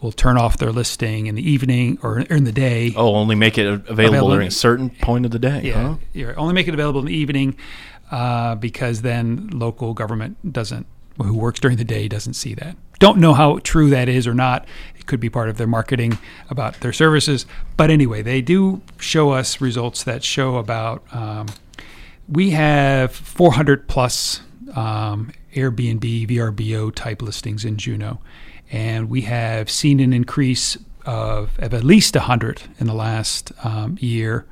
will 0.00 0.10
turn 0.10 0.38
off 0.38 0.56
their 0.56 0.72
listing 0.72 1.26
in 1.26 1.34
the 1.34 1.48
evening 1.48 1.98
or 2.02 2.20
in 2.20 2.44
the 2.44 2.52
day. 2.52 2.94
Oh, 2.96 3.14
only 3.14 3.34
make 3.34 3.58
it 3.58 3.66
available, 3.66 3.90
available 3.90 4.30
during 4.30 4.48
a 4.48 4.52
certain 4.52 4.88
point 4.88 5.26
of 5.26 5.32
the 5.32 5.38
day. 5.38 5.60
Yeah, 5.62 5.96
huh? 6.14 6.34
only 6.38 6.54
make 6.54 6.66
it 6.66 6.72
available 6.72 7.00
in 7.00 7.06
the 7.06 7.14
evening 7.14 7.56
uh, 8.10 8.54
because 8.54 9.02
then 9.02 9.50
local 9.52 9.92
government 9.92 10.50
doesn't 10.50 10.86
who 11.18 11.36
works 11.36 11.60
during 11.60 11.76
the 11.76 11.84
day 11.84 12.08
doesn't 12.08 12.34
see 12.34 12.54
that. 12.54 12.74
Don't 13.02 13.18
know 13.18 13.34
how 13.34 13.58
true 13.64 13.90
that 13.90 14.08
is 14.08 14.28
or 14.28 14.32
not. 14.32 14.64
It 14.96 15.06
could 15.06 15.18
be 15.18 15.28
part 15.28 15.48
of 15.48 15.56
their 15.56 15.66
marketing 15.66 16.18
about 16.48 16.78
their 16.82 16.92
services. 16.92 17.46
But 17.76 17.90
anyway, 17.90 18.22
they 18.22 18.40
do 18.40 18.80
show 19.00 19.30
us 19.30 19.60
results 19.60 20.04
that 20.04 20.22
show 20.22 20.54
about 20.54 21.02
um, 21.12 21.46
we 22.28 22.50
have 22.50 23.12
400 23.12 23.88
plus 23.88 24.42
um, 24.76 25.32
Airbnb, 25.52 26.28
VRBO 26.28 26.94
type 26.94 27.22
listings 27.22 27.64
in 27.64 27.76
Juneau. 27.76 28.20
And 28.70 29.10
we 29.10 29.22
have 29.22 29.68
seen 29.68 29.98
an 29.98 30.12
increase 30.12 30.78
of, 31.04 31.58
of 31.58 31.74
at 31.74 31.82
least 31.82 32.14
100 32.14 32.62
in 32.78 32.86
the 32.86 32.94
last 32.94 33.50
um, 33.64 33.98
year. 33.98 34.46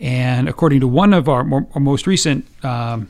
And 0.00 0.48
according 0.48 0.80
to 0.80 0.88
one 0.88 1.14
of 1.14 1.28
our, 1.28 1.44
more, 1.44 1.68
our 1.76 1.80
most 1.80 2.08
recent 2.08 2.44
um, 2.64 3.08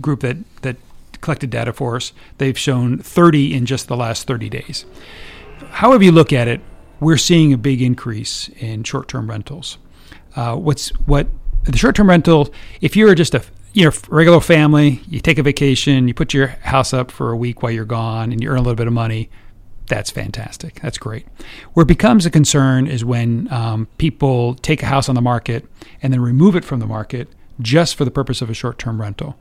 group 0.00 0.18
that, 0.22 0.38
that 0.62 0.78
collected 1.24 1.50
data 1.50 1.72
for 1.72 1.96
us, 1.96 2.12
they've 2.38 2.58
shown 2.58 2.98
30 2.98 3.54
in 3.54 3.66
just 3.66 3.88
the 3.88 3.96
last 3.96 4.26
30 4.26 4.48
days. 4.48 4.84
However, 5.70 6.04
you 6.04 6.12
look 6.12 6.32
at 6.32 6.46
it, 6.46 6.60
we're 7.00 7.16
seeing 7.16 7.52
a 7.52 7.58
big 7.58 7.82
increase 7.82 8.48
in 8.60 8.84
short 8.84 9.08
term 9.08 9.28
rentals. 9.28 9.78
Uh, 10.36 10.56
what's 10.56 10.90
what 11.06 11.26
the 11.64 11.76
short 11.76 11.96
term 11.96 12.08
rental, 12.08 12.52
if 12.80 12.96
you're 12.96 13.14
just 13.14 13.34
a 13.34 13.42
you 13.72 13.84
know 13.84 13.92
regular 14.08 14.40
family, 14.40 15.00
you 15.08 15.20
take 15.20 15.38
a 15.38 15.42
vacation, 15.42 16.06
you 16.06 16.14
put 16.14 16.34
your 16.34 16.48
house 16.48 16.92
up 16.92 17.10
for 17.10 17.30
a 17.30 17.36
week 17.36 17.62
while 17.62 17.72
you're 17.72 17.84
gone, 17.84 18.30
and 18.30 18.42
you 18.42 18.48
earn 18.48 18.58
a 18.58 18.62
little 18.62 18.76
bit 18.76 18.86
of 18.86 18.92
money. 18.92 19.30
That's 19.86 20.10
fantastic. 20.10 20.80
That's 20.80 20.96
great. 20.96 21.26
Where 21.74 21.82
it 21.82 21.88
becomes 21.88 22.24
a 22.24 22.30
concern 22.30 22.86
is 22.86 23.04
when 23.04 23.52
um, 23.52 23.86
people 23.98 24.54
take 24.54 24.82
a 24.82 24.86
house 24.86 25.10
on 25.10 25.14
the 25.14 25.20
market 25.20 25.66
and 26.02 26.12
then 26.12 26.20
remove 26.20 26.56
it 26.56 26.64
from 26.64 26.80
the 26.80 26.86
market 26.86 27.28
just 27.60 27.94
for 27.94 28.04
the 28.04 28.10
purpose 28.10 28.40
of 28.40 28.48
a 28.48 28.54
short 28.54 28.78
term 28.78 29.00
rental. 29.00 29.36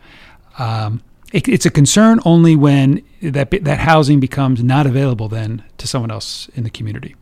Um, 0.58 1.02
it, 1.34 1.50
it's 1.50 1.66
a 1.66 1.72
concern 1.72 2.20
only 2.24 2.56
when 2.56 3.04
that 3.22 3.50
that 3.64 3.80
housing 3.80 4.20
becomes 4.20 4.64
not 4.64 4.86
available 4.86 5.28
then 5.28 5.64
to 5.80 5.88
someone 5.88 6.12
else 6.12 6.48
in 6.54 6.64
the 6.64 6.70
community. 6.70 7.16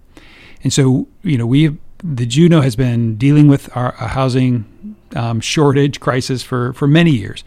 And 0.64 0.72
so, 0.72 1.08
you 1.24 1.38
know, 1.38 1.48
we 1.48 1.78
the 2.04 2.26
Juneau 2.26 2.62
has 2.62 2.76
been 2.76 3.16
dealing 3.16 3.48
with 3.48 3.76
our 3.76 3.96
a 3.96 4.10
housing 4.10 4.96
um, 5.16 5.40
shortage 5.40 6.00
crisis 6.00 6.44
for 6.44 6.74
for 6.74 6.88
many 6.88 7.12
years. 7.12 7.44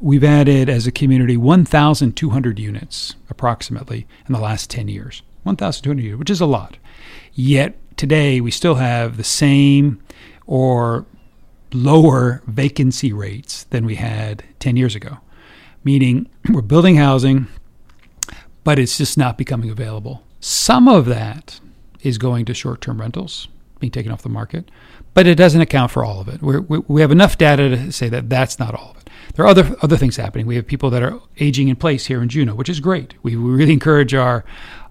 We've 0.00 0.24
added 0.24 0.68
as 0.68 0.86
a 0.86 0.92
community 0.92 1.36
1,200 1.36 2.58
units 2.58 3.14
approximately 3.30 4.06
in 4.26 4.34
the 4.34 4.40
last 4.40 4.68
10 4.68 4.88
years. 4.88 5.22
1,200 5.44 6.02
units, 6.02 6.18
which 6.18 6.30
is 6.30 6.40
a 6.40 6.46
lot. 6.46 6.76
Yet 7.32 7.78
today 7.96 8.40
we 8.40 8.50
still 8.50 8.74
have 8.74 9.16
the 9.16 9.24
same 9.24 10.02
or 10.44 11.06
lower 11.72 12.42
vacancy 12.48 13.12
rates 13.12 13.64
than 13.70 13.86
we 13.86 13.94
had 13.94 14.44
10 14.58 14.76
years 14.76 14.96
ago 14.96 15.18
meaning 15.84 16.28
we're 16.50 16.62
building 16.62 16.96
housing, 16.96 17.46
but 18.64 18.78
it's 18.78 18.98
just 18.98 19.18
not 19.18 19.38
becoming 19.38 19.70
available. 19.70 20.24
Some 20.40 20.88
of 20.88 21.06
that 21.06 21.60
is 22.02 22.18
going 22.18 22.44
to 22.46 22.54
short 22.54 22.80
term 22.80 23.00
rentals 23.00 23.48
being 23.78 23.90
taken 23.90 24.12
off 24.12 24.22
the 24.22 24.28
market, 24.28 24.70
but 25.14 25.26
it 25.26 25.34
doesn't 25.34 25.60
account 25.60 25.90
for 25.90 26.04
all 26.04 26.20
of 26.20 26.28
it. 26.28 26.42
We're, 26.42 26.60
we 26.60 26.78
we 26.88 27.00
have 27.00 27.10
enough 27.10 27.38
data 27.38 27.68
to 27.70 27.92
say 27.92 28.08
that 28.08 28.28
that's 28.28 28.58
not 28.58 28.74
all 28.74 28.90
of 28.90 28.96
it. 28.98 29.10
There 29.34 29.44
are 29.44 29.48
other 29.48 29.76
other 29.82 29.96
things 29.96 30.16
happening. 30.16 30.46
We 30.46 30.56
have 30.56 30.66
people 30.66 30.90
that 30.90 31.02
are 31.02 31.20
aging 31.38 31.68
in 31.68 31.76
place 31.76 32.06
here 32.06 32.22
in 32.22 32.28
Juneau, 32.28 32.54
which 32.54 32.68
is 32.68 32.80
great. 32.80 33.14
We, 33.22 33.36
we 33.36 33.50
really 33.50 33.72
encourage 33.72 34.14
our, 34.14 34.44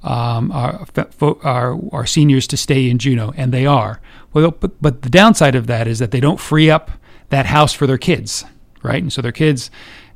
um, 0.04 0.52
our, 0.52 0.86
our 1.44 1.80
our 1.92 2.06
seniors 2.06 2.48
to 2.48 2.58
stay 2.58 2.90
in 2.90 2.98
Juneau, 2.98 3.34
and 3.38 3.52
they 3.52 3.66
are. 3.66 4.02
Well, 4.34 4.52
but 4.52 4.82
but 4.82 5.02
the 5.02 5.10
downside 5.10 5.56
of 5.56 5.68
that 5.68 5.88
is 5.88 6.00
that 6.00 6.12
they 6.12 6.20
don't 6.20 6.40
free 6.40 6.70
up 6.70 6.92
that 7.30 7.46
house 7.46 7.74
for 7.74 7.88
their 7.88 7.98
kids, 7.98 8.44
right? 8.84 9.02
And 9.02 9.12
so 9.12 9.22
their 9.22 9.32
kids 9.32 9.70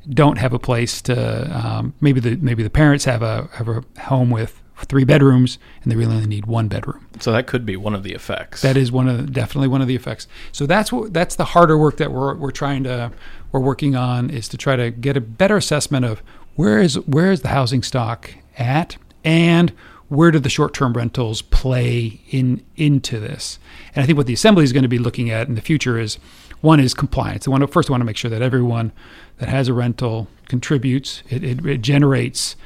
don't 0.08 0.38
have 0.38 0.52
a 0.52 0.58
place 0.58 1.02
to 1.02 1.56
um, 1.56 1.94
maybe 2.00 2.20
the 2.20 2.36
maybe 2.36 2.62
the 2.62 2.70
parents 2.70 3.04
have 3.04 3.22
a 3.22 3.48
have 3.54 3.68
a 3.68 3.84
home 4.00 4.30
with 4.30 4.62
three 4.84 5.04
bedrooms 5.04 5.58
and 5.82 5.90
they 5.90 5.96
really 5.96 6.14
only 6.14 6.26
need 6.26 6.46
one 6.46 6.68
bedroom. 6.68 7.06
So 7.20 7.32
that 7.32 7.46
could 7.46 7.64
be 7.64 7.76
one 7.76 7.94
of 7.94 8.02
the 8.02 8.12
effects. 8.12 8.60
That 8.62 8.76
is 8.76 8.92
one 8.92 9.08
of 9.08 9.16
the, 9.16 9.30
definitely 9.30 9.68
one 9.68 9.80
of 9.80 9.88
the 9.88 9.96
effects. 9.96 10.28
So 10.52 10.66
that's 10.66 10.92
what 10.92 11.12
that's 11.12 11.36
the 11.36 11.46
harder 11.46 11.78
work 11.78 11.96
that 11.96 12.12
we're 12.12 12.34
we're 12.34 12.50
trying 12.50 12.84
to 12.84 13.10
we're 13.52 13.60
working 13.60 13.96
on 13.96 14.30
is 14.30 14.48
to 14.48 14.56
try 14.56 14.76
to 14.76 14.90
get 14.90 15.16
a 15.16 15.20
better 15.20 15.56
assessment 15.56 16.04
of 16.04 16.22
where 16.56 16.78
is 16.78 16.96
where 17.06 17.32
is 17.32 17.40
the 17.40 17.48
housing 17.48 17.82
stock 17.82 18.34
at 18.58 18.96
and 19.24 19.72
where 20.08 20.30
do 20.30 20.38
the 20.38 20.48
short-term 20.48 20.92
rentals 20.92 21.42
play 21.42 22.20
in 22.30 22.64
into 22.76 23.18
this? 23.18 23.58
And 23.94 24.02
I 24.02 24.06
think 24.06 24.16
what 24.16 24.26
the 24.26 24.34
assembly 24.34 24.62
is 24.62 24.72
going 24.72 24.84
to 24.84 24.88
be 24.88 24.98
looking 24.98 25.30
at 25.30 25.48
in 25.48 25.56
the 25.56 25.60
future 25.60 25.98
is 25.98 26.18
one 26.60 26.80
is 26.80 26.94
compliance. 26.94 27.46
I 27.46 27.50
want 27.50 27.62
to, 27.62 27.68
first, 27.68 27.90
I 27.90 27.92
want 27.92 28.00
to 28.00 28.06
make 28.06 28.16
sure 28.16 28.30
that 28.30 28.42
everyone 28.42 28.92
that 29.38 29.48
has 29.48 29.68
a 29.68 29.74
rental 29.74 30.28
contributes. 30.48 31.22
It, 31.28 31.44
it, 31.44 31.66
it 31.66 31.82
generates, 31.82 32.56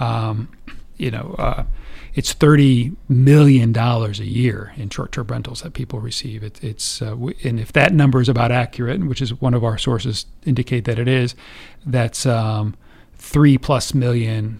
um, 0.00 0.48
you 0.96 1.10
know, 1.10 1.34
uh, 1.38 1.64
it's 2.14 2.32
thirty 2.32 2.92
million 3.08 3.72
dollars 3.72 4.20
a 4.20 4.24
year 4.24 4.72
in 4.76 4.88
short-term 4.88 5.26
rentals 5.26 5.60
that 5.60 5.74
people 5.74 6.00
receive. 6.00 6.42
It, 6.42 6.64
it's 6.64 7.02
uh, 7.02 7.14
and 7.44 7.60
if 7.60 7.72
that 7.72 7.92
number 7.92 8.22
is 8.22 8.28
about 8.28 8.50
accurate, 8.50 9.06
which 9.06 9.20
is 9.20 9.38
one 9.40 9.52
of 9.52 9.62
our 9.62 9.76
sources 9.76 10.24
indicate 10.46 10.86
that 10.86 10.98
it 10.98 11.08
is, 11.08 11.34
that's 11.84 12.24
um, 12.24 12.74
three 13.16 13.58
plus 13.58 13.92
million 13.92 14.58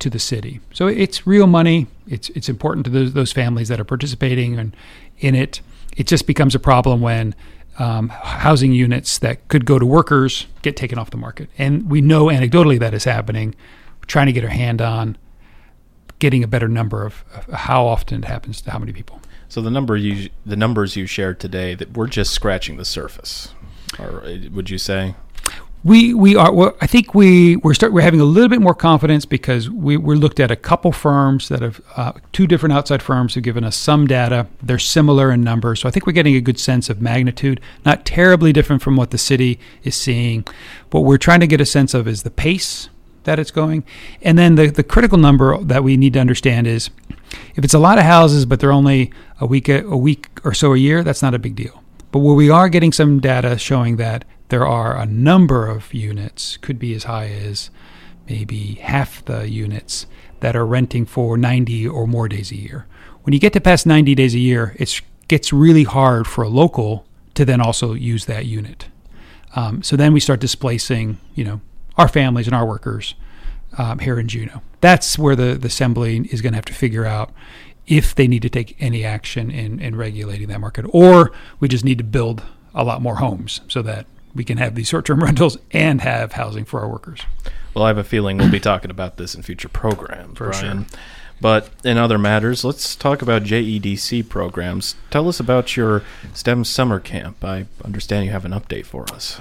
to 0.00 0.10
the 0.10 0.18
city. 0.18 0.60
So 0.72 0.88
it's 0.88 1.26
real 1.26 1.46
money. 1.46 1.86
It's 2.08 2.28
it's 2.30 2.48
important 2.48 2.84
to 2.86 2.90
those, 2.90 3.12
those 3.12 3.32
families 3.32 3.68
that 3.68 3.78
are 3.80 3.84
participating 3.84 4.58
and 4.58 4.76
in 5.20 5.36
it. 5.36 5.60
It 5.96 6.08
just 6.08 6.26
becomes 6.26 6.54
a 6.54 6.58
problem 6.58 7.00
when 7.00 7.34
um, 7.78 8.08
housing 8.08 8.72
units 8.72 9.18
that 9.18 9.46
could 9.48 9.64
go 9.64 9.78
to 9.78 9.86
workers 9.86 10.46
get 10.62 10.76
taken 10.76 10.98
off 10.98 11.10
the 11.10 11.16
market. 11.16 11.50
And 11.58 11.90
we 11.90 12.00
know 12.00 12.26
anecdotally 12.26 12.78
that 12.80 12.94
is 12.94 13.04
happening. 13.04 13.54
We're 14.00 14.06
trying 14.06 14.26
to 14.26 14.32
get 14.32 14.44
our 14.44 14.50
hand 14.50 14.80
on 14.80 15.16
getting 16.18 16.42
a 16.42 16.46
better 16.46 16.68
number 16.68 17.04
of, 17.04 17.24
how 17.52 17.86
often 17.86 18.22
it 18.22 18.26
happens 18.26 18.60
to 18.62 18.70
how 18.70 18.78
many 18.78 18.92
people. 18.92 19.20
So 19.48 19.60
the 19.60 19.70
number 19.70 19.96
you 19.96 20.30
the 20.44 20.56
numbers 20.56 20.96
you 20.96 21.06
shared 21.06 21.38
today 21.38 21.74
that 21.74 21.96
we're 21.96 22.08
just 22.08 22.32
scratching 22.32 22.78
the 22.78 22.84
surface. 22.84 23.54
Or 23.98 24.24
would 24.50 24.70
you 24.70 24.78
say? 24.78 25.14
We 25.86 26.14
we 26.14 26.34
are. 26.34 26.74
I 26.80 26.88
think 26.88 27.14
we 27.14 27.54
we're 27.54 27.72
start 27.72 27.92
we're 27.92 28.00
having 28.00 28.20
a 28.20 28.24
little 28.24 28.48
bit 28.48 28.60
more 28.60 28.74
confidence 28.74 29.24
because 29.24 29.70
we 29.70 29.96
we 29.96 30.16
looked 30.16 30.40
at 30.40 30.50
a 30.50 30.56
couple 30.56 30.90
firms 30.90 31.48
that 31.48 31.62
have 31.62 31.80
uh, 31.94 32.12
two 32.32 32.48
different 32.48 32.72
outside 32.72 33.04
firms 33.04 33.36
have 33.36 33.44
given 33.44 33.62
us 33.62 33.76
some 33.76 34.08
data. 34.08 34.48
They're 34.60 34.80
similar 34.80 35.30
in 35.30 35.44
numbers, 35.44 35.78
so 35.78 35.88
I 35.88 35.92
think 35.92 36.04
we're 36.04 36.12
getting 36.12 36.34
a 36.34 36.40
good 36.40 36.58
sense 36.58 36.90
of 36.90 37.00
magnitude. 37.00 37.60
Not 37.84 38.04
terribly 38.04 38.52
different 38.52 38.82
from 38.82 38.96
what 38.96 39.12
the 39.12 39.18
city 39.18 39.60
is 39.84 39.94
seeing. 39.94 40.44
What 40.90 41.04
we're 41.04 41.18
trying 41.18 41.38
to 41.38 41.46
get 41.46 41.60
a 41.60 41.66
sense 41.66 41.94
of 41.94 42.08
is 42.08 42.24
the 42.24 42.32
pace 42.32 42.88
that 43.22 43.38
it's 43.38 43.52
going, 43.52 43.84
and 44.22 44.36
then 44.36 44.56
the 44.56 44.66
the 44.66 44.82
critical 44.82 45.18
number 45.18 45.56
that 45.62 45.84
we 45.84 45.96
need 45.96 46.14
to 46.14 46.18
understand 46.18 46.66
is 46.66 46.90
if 47.54 47.64
it's 47.64 47.74
a 47.74 47.78
lot 47.78 47.98
of 47.98 48.04
houses, 48.04 48.44
but 48.44 48.58
they're 48.58 48.72
only 48.72 49.12
a 49.40 49.46
week 49.46 49.68
a, 49.68 49.86
a 49.86 49.96
week 49.96 50.40
or 50.42 50.52
so 50.52 50.74
a 50.74 50.78
year. 50.78 51.04
That's 51.04 51.22
not 51.22 51.32
a 51.32 51.38
big 51.38 51.54
deal. 51.54 51.84
But 52.10 52.20
where 52.20 52.34
we 52.34 52.50
are 52.50 52.68
getting 52.68 52.92
some 52.92 53.20
data 53.20 53.56
showing 53.56 53.98
that 53.98 54.24
there 54.48 54.66
are 54.66 54.96
a 54.96 55.06
number 55.06 55.66
of 55.66 55.92
units, 55.92 56.56
could 56.56 56.78
be 56.78 56.94
as 56.94 57.04
high 57.04 57.28
as 57.28 57.70
maybe 58.28 58.74
half 58.74 59.24
the 59.24 59.48
units 59.48 60.06
that 60.40 60.56
are 60.56 60.66
renting 60.66 61.06
for 61.06 61.36
90 61.36 61.86
or 61.88 62.06
more 62.06 62.28
days 62.28 62.50
a 62.50 62.56
year. 62.56 62.86
When 63.22 63.32
you 63.32 63.40
get 63.40 63.52
to 63.54 63.60
past 63.60 63.86
90 63.86 64.14
days 64.14 64.34
a 64.34 64.38
year, 64.38 64.76
it 64.78 65.00
gets 65.28 65.52
really 65.52 65.84
hard 65.84 66.26
for 66.26 66.44
a 66.44 66.48
local 66.48 67.06
to 67.34 67.44
then 67.44 67.60
also 67.60 67.94
use 67.94 68.26
that 68.26 68.46
unit. 68.46 68.86
Um, 69.54 69.82
so 69.82 69.96
then 69.96 70.12
we 70.12 70.20
start 70.20 70.40
displacing, 70.40 71.18
you 71.34 71.44
know, 71.44 71.60
our 71.96 72.08
families 72.08 72.46
and 72.46 72.54
our 72.54 72.66
workers 72.66 73.14
um, 73.78 73.98
here 73.98 74.18
in 74.18 74.28
Juneau. 74.28 74.62
That's 74.80 75.18
where 75.18 75.34
the, 75.34 75.54
the 75.54 75.68
assembly 75.68 76.28
is 76.30 76.42
going 76.42 76.52
to 76.52 76.56
have 76.56 76.64
to 76.66 76.74
figure 76.74 77.06
out 77.06 77.32
if 77.86 78.14
they 78.14 78.26
need 78.26 78.42
to 78.42 78.50
take 78.50 78.76
any 78.80 79.04
action 79.04 79.50
in, 79.50 79.80
in 79.80 79.96
regulating 79.96 80.48
that 80.48 80.60
market, 80.60 80.84
or 80.90 81.32
we 81.60 81.68
just 81.68 81.84
need 81.84 81.98
to 81.98 82.04
build 82.04 82.42
a 82.74 82.84
lot 82.84 83.00
more 83.00 83.16
homes 83.16 83.60
so 83.68 83.80
that 83.82 84.06
we 84.36 84.44
can 84.44 84.58
have 84.58 84.74
these 84.74 84.88
short-term 84.88 85.20
rentals 85.24 85.58
and 85.72 86.00
have 86.02 86.32
housing 86.32 86.64
for 86.64 86.80
our 86.80 86.88
workers. 86.88 87.20
Well, 87.74 87.84
I 87.84 87.88
have 87.88 87.98
a 87.98 88.04
feeling 88.04 88.38
we'll 88.38 88.50
be 88.50 88.60
talking 88.60 88.90
about 88.90 89.16
this 89.16 89.34
in 89.34 89.42
future 89.42 89.68
programs, 89.68 90.38
for 90.38 90.50
Brian. 90.50 90.86
sure. 90.86 90.98
But 91.40 91.68
in 91.84 91.98
other 91.98 92.16
matters, 92.16 92.64
let's 92.64 92.96
talk 92.96 93.20
about 93.20 93.42
JEDC 93.42 94.28
programs. 94.28 94.94
Tell 95.10 95.28
us 95.28 95.38
about 95.38 95.76
your 95.76 96.02
STEM 96.32 96.64
summer 96.64 96.98
camp. 96.98 97.44
I 97.44 97.66
understand 97.84 98.24
you 98.24 98.30
have 98.32 98.46
an 98.46 98.52
update 98.52 98.86
for 98.86 99.04
us. 99.12 99.38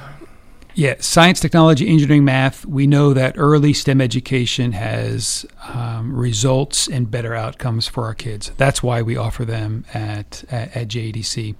Yeah, 0.77 0.95
science, 0.99 1.39
technology, 1.39 1.87
engineering, 1.87 2.25
math. 2.25 2.65
We 2.65 2.85
know 2.85 3.13
that 3.13 3.35
early 3.37 3.71
STEM 3.71 4.01
education 4.01 4.73
has 4.73 5.45
um, 5.69 6.13
results 6.13 6.87
and 6.87 7.09
better 7.09 7.33
outcomes 7.33 7.87
for 7.87 8.03
our 8.03 8.13
kids. 8.13 8.51
That's 8.57 8.83
why 8.83 9.01
we 9.01 9.15
offer 9.15 9.45
them 9.45 9.85
at 9.93 10.43
at, 10.51 10.75
at 10.75 10.87
JEDC 10.89 11.55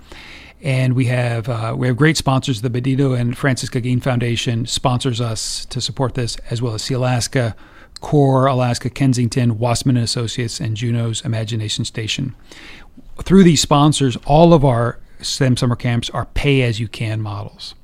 and 0.61 0.93
we 0.95 1.05
have 1.05 1.47
uh, 1.47 1.75
we 1.77 1.87
have 1.87 1.95
great 1.95 2.17
sponsors. 2.17 2.61
The 2.61 2.69
Bedito 2.69 3.17
and 3.17 3.37
Francis 3.37 3.69
Gagin 3.69 4.01
Foundation 4.01 4.65
sponsors 4.65 5.21
us 5.21 5.65
to 5.65 5.79
support 5.79 6.15
this, 6.15 6.37
as 6.49 6.61
well 6.61 6.73
as 6.73 6.81
Sealaska, 6.81 7.53
Coeur 8.01 8.47
Alaska, 8.47 8.89
Kensington, 8.89 9.59
Wasserman 9.59 9.97
and 9.97 10.03
Associates, 10.03 10.59
and 10.59 10.75
Juneau's 10.75 11.21
Imagination 11.21 11.85
Station. 11.85 12.35
Through 13.23 13.43
these 13.43 13.61
sponsors, 13.61 14.17
all 14.25 14.53
of 14.53 14.65
our 14.65 14.99
STEM 15.21 15.55
summer 15.57 15.75
camps 15.75 16.09
are 16.09 16.25
pay 16.25 16.63
as 16.63 16.79
you 16.79 16.87
can 16.87 17.21
models, 17.21 17.75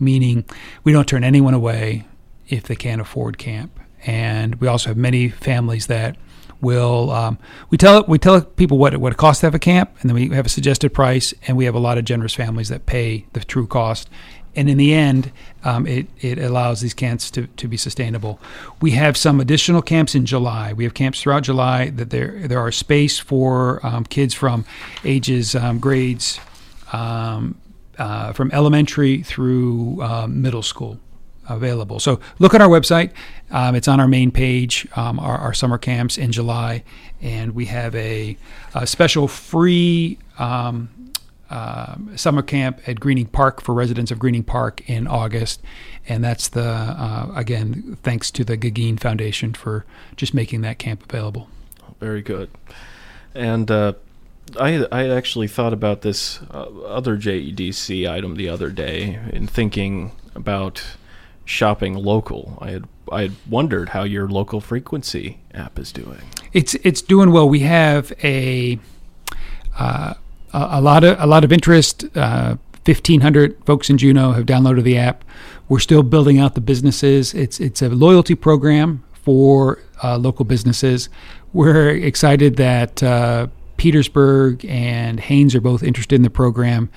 meaning 0.00 0.44
we 0.84 0.92
don't 0.92 1.08
turn 1.08 1.24
anyone 1.24 1.54
away 1.54 2.06
if 2.48 2.64
they 2.64 2.76
can't 2.76 3.00
afford 3.00 3.38
camp. 3.38 3.78
and 4.06 4.54
we 4.56 4.68
also 4.68 4.90
have 4.90 4.96
many 4.96 5.28
families 5.28 5.86
that 5.88 6.16
will 6.60 7.10
um, 7.10 7.38
we 7.70 7.78
tell 7.78 8.04
we 8.08 8.18
tell 8.18 8.40
people 8.40 8.78
what 8.78 8.94
it, 8.94 9.00
what 9.00 9.12
it 9.12 9.16
costs 9.16 9.40
to 9.40 9.46
have 9.46 9.54
a 9.54 9.58
camp, 9.58 9.90
and 10.00 10.10
then 10.10 10.14
we 10.14 10.28
have 10.34 10.46
a 10.46 10.48
suggested 10.48 10.92
price, 10.92 11.34
and 11.46 11.56
we 11.56 11.64
have 11.64 11.74
a 11.74 11.78
lot 11.78 11.98
of 11.98 12.04
generous 12.04 12.34
families 12.34 12.68
that 12.68 12.86
pay 12.86 13.26
the 13.32 13.40
true 13.40 13.66
cost. 13.66 14.08
And 14.56 14.68
in 14.68 14.76
the 14.76 14.92
end, 14.92 15.30
um, 15.62 15.86
it, 15.86 16.08
it 16.20 16.38
allows 16.38 16.80
these 16.80 16.94
camps 16.94 17.30
to, 17.32 17.46
to 17.46 17.68
be 17.68 17.76
sustainable. 17.76 18.40
We 18.80 18.92
have 18.92 19.16
some 19.16 19.40
additional 19.40 19.82
camps 19.82 20.16
in 20.16 20.26
July. 20.26 20.72
We 20.72 20.82
have 20.82 20.94
camps 20.94 21.22
throughout 21.22 21.44
July 21.44 21.90
that 21.90 22.10
there 22.10 22.48
there 22.48 22.58
are 22.58 22.72
space 22.72 23.18
for 23.18 23.84
um, 23.86 24.04
kids 24.04 24.34
from 24.34 24.64
ages 25.04 25.54
um, 25.54 25.78
grades 25.78 26.40
um, 26.92 27.56
uh, 27.98 28.32
from 28.32 28.50
elementary 28.52 29.22
through 29.22 30.00
uh, 30.02 30.26
middle 30.26 30.62
school 30.62 30.98
available. 31.48 31.98
So 31.98 32.20
look 32.38 32.54
at 32.54 32.60
our 32.60 32.68
website. 32.68 33.12
Um, 33.50 33.74
it's 33.74 33.88
on 33.88 34.00
our 34.00 34.08
main 34.08 34.30
page, 34.30 34.86
um, 34.96 35.18
our, 35.18 35.38
our, 35.38 35.54
summer 35.54 35.78
camps 35.78 36.18
in 36.18 36.30
July, 36.30 36.84
and 37.22 37.54
we 37.54 37.64
have 37.66 37.94
a, 37.94 38.36
a 38.74 38.86
special 38.86 39.26
free 39.26 40.18
um, 40.38 40.90
uh, 41.50 41.96
summer 42.14 42.42
camp 42.42 42.80
at 42.86 42.96
Gruening 42.96 43.32
Park 43.32 43.62
for 43.62 43.74
residents 43.74 44.10
of 44.10 44.18
Gruening 44.18 44.44
Park 44.44 44.88
in 44.88 45.06
August. 45.06 45.62
And 46.06 46.22
that's 46.22 46.48
the, 46.48 46.62
uh, 46.62 47.32
again, 47.34 47.96
thanks 48.02 48.30
to 48.32 48.44
the 48.44 48.56
Gagin 48.56 49.00
Foundation 49.00 49.54
for 49.54 49.86
just 50.16 50.34
making 50.34 50.60
that 50.62 50.78
camp 50.78 51.04
available. 51.08 51.48
Very 52.00 52.22
good. 52.22 52.50
And 53.34 53.70
uh, 53.70 53.94
I, 54.56 54.86
I 54.90 55.08
actually 55.08 55.48
thought 55.48 55.72
about 55.72 56.02
this 56.02 56.40
uh, 56.50 56.68
other 56.86 57.16
JEDC 57.16 58.10
item 58.10 58.36
the 58.36 58.48
other 58.48 58.70
day 58.70 59.18
in 59.32 59.46
thinking 59.46 60.12
about 60.34 60.82
shopping 61.44 61.94
local. 61.94 62.58
I 62.60 62.70
had 62.70 62.84
I 63.10 63.22
had 63.22 63.32
wondered 63.48 63.90
how 63.90 64.04
your 64.04 64.28
local 64.28 64.60
frequency 64.60 65.38
app 65.54 65.78
is 65.78 65.92
doing. 65.92 66.20
It's 66.52 66.74
it's 66.76 67.02
doing 67.02 67.32
well. 67.32 67.48
We 67.48 67.60
have 67.60 68.12
a 68.22 68.78
uh, 69.78 70.14
a 70.52 70.80
lot 70.80 71.04
of 71.04 71.20
a 71.20 71.26
lot 71.26 71.44
of 71.44 71.52
interest. 71.52 72.04
Uh, 72.16 72.56
Fifteen 72.84 73.20
hundred 73.20 73.62
folks 73.66 73.90
in 73.90 73.98
Juneau 73.98 74.32
have 74.32 74.46
downloaded 74.46 74.82
the 74.82 74.96
app. 74.96 75.22
We're 75.68 75.78
still 75.78 76.02
building 76.02 76.38
out 76.38 76.54
the 76.54 76.62
businesses. 76.62 77.34
It's 77.34 77.60
it's 77.60 77.82
a 77.82 77.90
loyalty 77.90 78.34
program 78.34 79.04
for 79.12 79.80
uh, 80.02 80.16
local 80.16 80.46
businesses. 80.46 81.10
We're 81.52 81.90
excited 81.90 82.56
that 82.56 83.02
uh, 83.02 83.48
Petersburg 83.78 84.64
and 84.66 85.18
Haines 85.18 85.54
are 85.54 85.60
both 85.60 85.82
interested 85.82 86.16
in 86.16 86.22
the 86.22 86.30
program, 86.30 86.90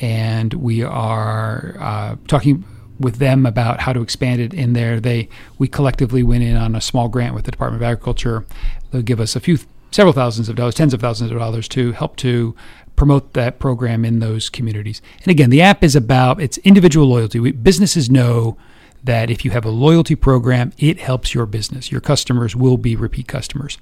and 0.00 0.52
we 0.54 0.82
are 0.82 1.76
uh, 1.78 2.16
talking 2.26 2.64
with 2.98 3.16
them 3.16 3.46
about 3.46 3.80
how 3.80 3.92
to 3.92 4.00
expand 4.00 4.40
it 4.40 4.52
in 4.52 4.72
there. 4.72 4.98
They 4.98 5.28
we 5.58 5.68
collectively 5.68 6.22
went 6.22 6.42
in 6.42 6.56
on 6.56 6.74
a 6.74 6.80
small 6.80 7.08
grant 7.08 7.34
with 7.34 7.44
the 7.44 7.50
Department 7.52 7.82
of 7.82 7.86
Agriculture. 7.86 8.44
They'll 8.90 9.02
give 9.02 9.20
us 9.20 9.36
a 9.36 9.40
few 9.40 9.58
several 9.90 10.12
thousands 10.12 10.48
of 10.48 10.56
dollars, 10.56 10.74
tens 10.74 10.92
of 10.92 11.00
thousands 11.00 11.30
of 11.30 11.38
dollars 11.38 11.68
to 11.68 11.92
help 11.92 12.16
to 12.16 12.54
promote 12.96 13.32
that 13.34 13.58
program 13.58 14.04
in 14.04 14.18
those 14.18 14.48
communities. 14.48 15.02
And 15.22 15.28
again, 15.28 15.50
the 15.50 15.62
app 15.62 15.84
is 15.84 15.94
about 15.94 16.40
it's 16.40 16.58
individual 16.58 17.06
loyalty. 17.06 17.40
We, 17.40 17.52
businesses 17.52 18.10
know 18.10 18.56
that 19.04 19.30
if 19.30 19.44
you 19.44 19.50
have 19.50 19.64
a 19.64 19.70
loyalty 19.70 20.14
program, 20.14 20.72
it 20.78 20.98
helps 20.98 21.34
your 21.34 21.46
business. 21.46 21.92
Your 21.92 22.00
customers 22.00 22.56
will 22.56 22.78
be 22.78 22.96
repeat 22.96 23.28
customers. 23.28 23.76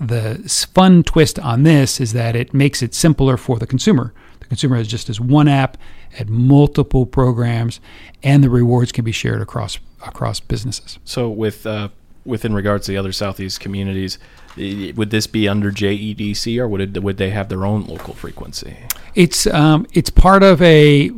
The 0.00 0.36
fun 0.74 1.02
twist 1.02 1.38
on 1.38 1.62
this 1.62 2.00
is 2.00 2.12
that 2.12 2.34
it 2.34 2.52
makes 2.52 2.82
it 2.82 2.94
simpler 2.94 3.36
for 3.36 3.58
the 3.58 3.66
consumer. 3.66 4.12
The 4.40 4.46
consumer 4.46 4.76
has 4.76 4.88
just 4.88 5.08
as 5.08 5.20
one 5.20 5.48
app 5.48 5.78
at 6.18 6.28
multiple 6.28 7.06
programs, 7.06 7.80
and 8.22 8.42
the 8.42 8.50
rewards 8.50 8.92
can 8.92 9.04
be 9.04 9.12
shared 9.12 9.40
across 9.40 9.78
across 10.06 10.40
businesses. 10.40 10.98
So, 11.04 11.30
with 11.30 11.66
uh, 11.66 11.88
within 12.24 12.54
regards 12.54 12.86
to 12.86 12.92
the 12.92 12.98
other 12.98 13.12
southeast 13.12 13.60
communities, 13.60 14.18
would 14.56 15.10
this 15.10 15.26
be 15.26 15.48
under 15.48 15.70
JEDC 15.70 16.58
or 16.58 16.68
would 16.68 16.96
it, 16.96 17.02
would 17.02 17.16
they 17.16 17.30
have 17.30 17.48
their 17.48 17.64
own 17.64 17.86
local 17.86 18.14
frequency? 18.14 18.76
It's 19.14 19.46
um, 19.46 19.86
it's 19.92 20.10
part 20.10 20.42
of 20.42 20.60
a 20.62 21.10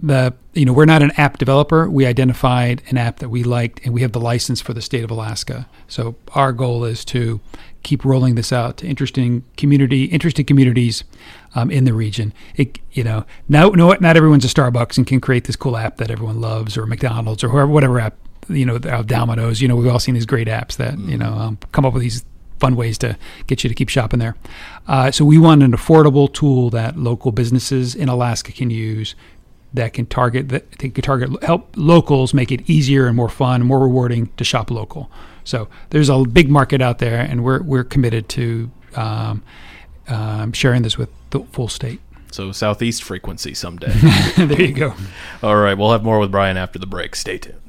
the 0.00 0.34
you 0.52 0.64
know 0.64 0.72
we're 0.72 0.84
not 0.84 1.02
an 1.02 1.12
app 1.16 1.38
developer. 1.38 1.88
We 1.88 2.06
identified 2.06 2.82
an 2.88 2.98
app 2.98 3.18
that 3.18 3.28
we 3.28 3.42
liked, 3.42 3.80
and 3.84 3.94
we 3.94 4.02
have 4.02 4.12
the 4.12 4.20
license 4.20 4.60
for 4.60 4.72
the 4.72 4.82
state 4.82 5.04
of 5.04 5.10
Alaska. 5.10 5.68
So 5.88 6.16
our 6.34 6.52
goal 6.52 6.84
is 6.84 7.04
to 7.06 7.40
keep 7.84 8.04
rolling 8.04 8.34
this 8.34 8.52
out 8.52 8.78
to 8.78 8.86
interesting 8.86 9.44
community 9.56 10.06
interested 10.06 10.46
communities 10.46 11.04
um, 11.54 11.70
in 11.70 11.84
the 11.84 11.92
region. 11.92 12.32
It 12.56 12.80
you 12.92 13.04
know 13.04 13.24
now 13.48 13.68
no 13.68 13.92
not 14.00 14.16
everyone's 14.16 14.44
a 14.44 14.48
Starbucks 14.48 14.98
and 14.98 15.06
can 15.06 15.20
create 15.20 15.44
this 15.44 15.54
cool 15.54 15.76
app 15.76 15.98
that 15.98 16.10
everyone 16.10 16.40
loves 16.40 16.76
or 16.76 16.86
McDonald's 16.86 17.44
or 17.44 17.48
whoever 17.48 17.70
whatever 17.70 18.00
app 18.00 18.16
you 18.48 18.66
know 18.66 18.78
Domino's. 18.78 19.62
You 19.62 19.68
know 19.68 19.76
we've 19.76 19.92
all 19.92 20.00
seen 20.00 20.14
these 20.14 20.26
great 20.26 20.48
apps 20.48 20.76
that 20.76 20.98
you 20.98 21.16
know 21.16 21.32
um, 21.32 21.58
come 21.70 21.84
up 21.84 21.94
with 21.94 22.02
these 22.02 22.24
fun 22.58 22.76
ways 22.76 22.98
to 22.98 23.16
get 23.46 23.62
you 23.62 23.68
to 23.68 23.74
keep 23.74 23.88
shopping 23.88 24.18
there. 24.20 24.36
Uh, 24.88 25.10
so 25.10 25.24
we 25.24 25.38
want 25.38 25.62
an 25.62 25.72
affordable 25.72 26.32
tool 26.32 26.70
that 26.70 26.96
local 26.96 27.32
businesses 27.32 27.94
in 27.94 28.08
Alaska 28.08 28.52
can 28.52 28.70
use 28.70 29.14
that 29.74 29.92
can 29.92 30.06
target 30.06 30.48
that 30.50 30.78
can 30.78 30.92
target 30.92 31.42
help 31.42 31.72
locals 31.76 32.32
make 32.32 32.52
it 32.52 32.68
easier 32.70 33.06
and 33.06 33.16
more 33.16 33.28
fun, 33.28 33.62
more 33.62 33.80
rewarding 33.80 34.30
to 34.36 34.44
shop 34.44 34.70
local. 34.70 35.10
So 35.44 35.68
there's 35.90 36.08
a 36.08 36.24
big 36.24 36.48
market 36.50 36.80
out 36.80 36.98
there, 36.98 37.20
and 37.20 37.44
we're 37.44 37.62
we're 37.62 37.84
committed 37.84 38.28
to 38.30 38.70
um, 38.96 39.42
um, 40.08 40.52
sharing 40.52 40.82
this 40.82 40.98
with 40.98 41.10
the 41.30 41.40
full 41.52 41.68
state. 41.68 42.00
So 42.32 42.50
southeast 42.50 43.04
frequency 43.04 43.54
someday. 43.54 43.92
there 44.36 44.60
you 44.60 44.72
go. 44.72 44.94
All 45.42 45.56
right, 45.56 45.78
we'll 45.78 45.92
have 45.92 46.02
more 46.02 46.18
with 46.18 46.32
Brian 46.32 46.56
after 46.56 46.78
the 46.78 46.86
break. 46.86 47.14
Stay 47.14 47.38
tuned. 47.38 47.60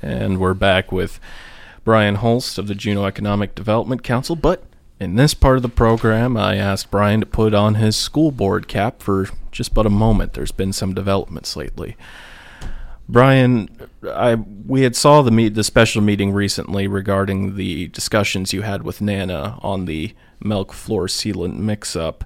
And 0.00 0.38
we're 0.38 0.54
back 0.54 0.92
with 0.92 1.18
Brian 1.82 2.16
Holst 2.16 2.58
of 2.58 2.68
the 2.68 2.74
Juneau 2.74 3.04
Economic 3.04 3.56
Development 3.56 4.02
Council. 4.02 4.36
But 4.36 4.62
in 5.00 5.14
this 5.14 5.34
part 5.34 5.56
of 5.56 5.62
the 5.62 5.68
program, 5.68 6.36
I 6.36 6.56
asked 6.56 6.90
Brian 6.90 7.20
to 7.20 7.26
put 7.26 7.54
on 7.54 7.76
his 7.76 7.96
school 7.96 8.30
board 8.30 8.68
cap 8.68 9.02
for 9.02 9.28
just 9.52 9.74
but 9.74 9.86
a 9.86 9.90
moment. 9.90 10.32
There's 10.32 10.52
been 10.52 10.72
some 10.72 10.94
developments 10.94 11.56
lately. 11.56 11.96
Brian, 13.08 13.70
I 14.06 14.34
we 14.34 14.82
had 14.82 14.94
saw 14.94 15.22
the 15.22 15.30
meet 15.30 15.54
the 15.54 15.64
special 15.64 16.02
meeting 16.02 16.32
recently 16.32 16.86
regarding 16.86 17.56
the 17.56 17.88
discussions 17.88 18.52
you 18.52 18.62
had 18.62 18.82
with 18.82 19.00
Nana 19.00 19.58
on 19.62 19.86
the 19.86 20.14
milk 20.40 20.72
floor 20.72 21.06
sealant 21.06 21.56
mix-up, 21.56 22.24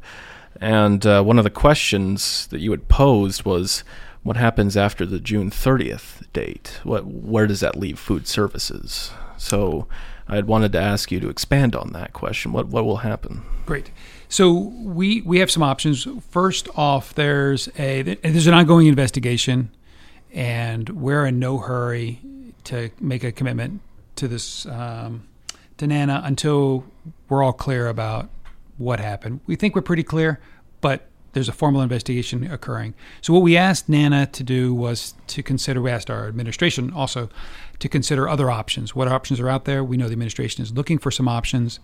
and 0.61 1.07
uh, 1.07 1.23
one 1.23 1.39
of 1.39 1.45
the 1.45 1.51
questions 1.51 2.49
that 2.49 2.61
you 2.61 2.73
had 2.73 2.89
posed 2.89 3.45
was 3.45 3.85
what 4.25 4.37
happens 4.37 4.77
after 4.77 5.07
the 5.07 5.21
June 5.21 5.51
30th 5.51 6.23
date? 6.33 6.81
What 6.83 7.07
where 7.07 7.47
does 7.47 7.61
that 7.61 7.77
leave 7.77 7.99
food 7.99 8.27
services? 8.27 9.13
So 9.37 9.87
I 10.29 10.37
had 10.37 10.47
wanted 10.47 10.73
to 10.73 10.81
ask 10.81 11.11
you 11.11 11.21
to 11.21 11.29
expand 11.29 11.75
on 11.75 11.93
that 11.93 12.13
question. 12.13 12.53
What 12.53 12.69
what 12.69 12.85
will 12.85 12.99
happen? 12.99 13.43
Great. 13.67 13.91
So 14.29 14.53
we 14.53 15.23
we 15.23 15.39
have 15.41 15.51
some 15.51 15.63
options. 15.63 16.07
First 16.31 16.69
off, 16.75 17.15
there's 17.15 17.69
a 17.79 18.03
there's 18.03 18.47
an 18.47 18.55
ongoing 18.55 18.87
investigation, 18.87 19.71
and 20.33 20.89
we're 20.89 21.27
in 21.27 21.39
no 21.39 21.59
hurry 21.59 22.21
to 22.65 22.91
make 23.01 23.25
a 23.25 23.33
commitment 23.33 23.81
to 24.17 24.29
this 24.29 24.67
um, 24.67 25.29
to 25.79 25.87
Nana 25.87 26.23
until 26.25 26.85
we're 27.29 27.43
all 27.43 27.53
clear 27.53 27.89
about 27.89 28.31
what 28.79 29.01
happened. 29.01 29.41
We 29.47 29.57
think 29.57 29.75
we're 29.75 29.83
pretty 29.83 30.03
clear, 30.03 30.41
but 30.81 31.09
there's 31.33 31.49
a 31.49 31.53
formal 31.53 31.81
investigation 31.81 32.51
occurring. 32.51 32.95
So 33.21 33.33
what 33.33 33.43
we 33.43 33.57
asked 33.57 33.89
Nana 33.89 34.27
to 34.27 34.43
do 34.43 34.75
was 34.75 35.15
to 35.29 35.43
consider. 35.43 35.81
We 35.81 35.91
asked 35.91 36.11
our 36.11 36.27
administration 36.29 36.93
also 36.93 37.29
to 37.83 37.89
consider 37.89 38.29
other 38.29 38.49
options. 38.49 38.95
What 38.95 39.09
options 39.09 39.41
are 39.41 39.49
out 39.49 39.65
there? 39.65 39.83
We 39.83 39.97
know 39.97 40.07
the 40.07 40.13
administration 40.13 40.63
is 40.63 40.73
looking 40.73 40.99
for 40.99 41.11
some 41.11 41.27
options. 41.27 41.81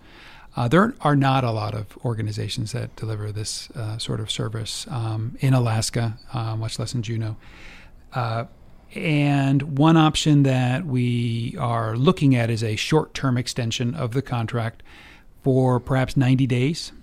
Uh, 0.55 0.69
there 0.69 0.95
are 1.01 1.15
not 1.15 1.43
a 1.43 1.51
lot 1.51 1.75
of 1.75 1.97
organizations 2.05 2.71
that 2.71 2.95
deliver 2.95 3.33
this 3.33 3.69
uh, 3.71 3.97
sort 3.97 4.21
of 4.21 4.31
service 4.31 4.87
um, 4.89 5.37
in 5.41 5.53
Alaska, 5.53 6.17
uh, 6.33 6.55
much 6.55 6.79
less 6.79 6.93
in 6.93 7.03
Juneau. 7.03 7.35
Uh, 8.13 8.45
and 8.95 9.77
one 9.77 9.97
option 9.97 10.43
that 10.43 10.85
we 10.85 11.55
are 11.59 11.97
looking 11.97 12.33
at 12.33 12.49
is 12.49 12.63
a 12.63 12.77
short 12.77 13.13
term 13.13 13.37
extension 13.37 13.93
of 13.93 14.13
the 14.13 14.21
contract 14.21 14.81
for 15.43 15.81
perhaps 15.81 16.15
90 16.15 16.47
days. 16.47 16.93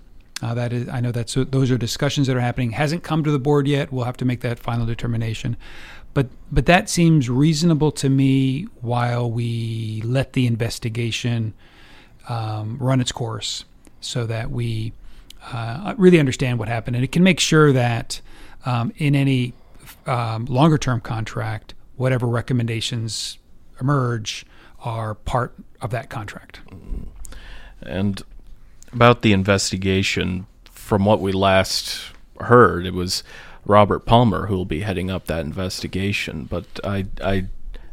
Uh, 0.41 0.55
that 0.55 0.73
is, 0.73 0.89
I 0.89 1.01
know 1.01 1.11
that 1.11 1.33
those 1.51 1.69
are 1.69 1.77
discussions 1.77 2.27
that 2.27 2.35
are 2.35 2.41
happening. 2.41 2.71
Hasn't 2.71 3.03
come 3.03 3.23
to 3.23 3.31
the 3.31 3.39
board 3.39 3.67
yet. 3.67 3.91
We'll 3.91 4.05
have 4.05 4.17
to 4.17 4.25
make 4.25 4.41
that 4.41 4.59
final 4.59 4.85
determination. 4.85 5.55
But 6.17 6.29
but 6.51 6.65
that 6.65 6.89
seems 6.89 7.29
reasonable 7.29 7.91
to 7.91 8.09
me. 8.09 8.63
While 8.81 9.29
we 9.29 10.01
let 10.03 10.33
the 10.33 10.47
investigation 10.47 11.53
um, 12.27 12.79
run 12.79 12.99
its 12.99 13.11
course, 13.11 13.65
so 14.01 14.25
that 14.25 14.49
we 14.49 14.93
uh, 15.53 15.93
really 15.95 16.19
understand 16.19 16.57
what 16.57 16.69
happened, 16.69 16.95
and 16.95 17.05
it 17.05 17.11
can 17.11 17.21
make 17.21 17.39
sure 17.39 17.71
that 17.71 18.19
um, 18.65 18.91
in 18.97 19.13
any 19.13 19.53
um, 20.07 20.45
longer 20.45 20.79
term 20.79 21.01
contract, 21.01 21.75
whatever 21.97 22.25
recommendations 22.25 23.37
emerge 23.79 24.43
are 24.79 25.13
part 25.13 25.53
of 25.81 25.91
that 25.91 26.09
contract. 26.09 26.61
And 27.83 28.23
about 28.91 29.21
the 29.21 29.33
investigation 29.33 30.47
from 30.65 31.05
what 31.05 31.21
we 31.21 31.31
last 31.31 31.99
heard, 32.39 32.87
it 32.87 32.95
was 32.95 33.23
Robert 33.67 33.99
Palmer 34.05 34.47
who 34.47 34.55
will 34.55 34.65
be 34.65 34.81
heading 34.81 35.11
up 35.11 35.25
that 35.25 35.45
investigation. 35.45 36.45
But 36.45 36.65
I, 36.83 37.05
I, 37.23 37.45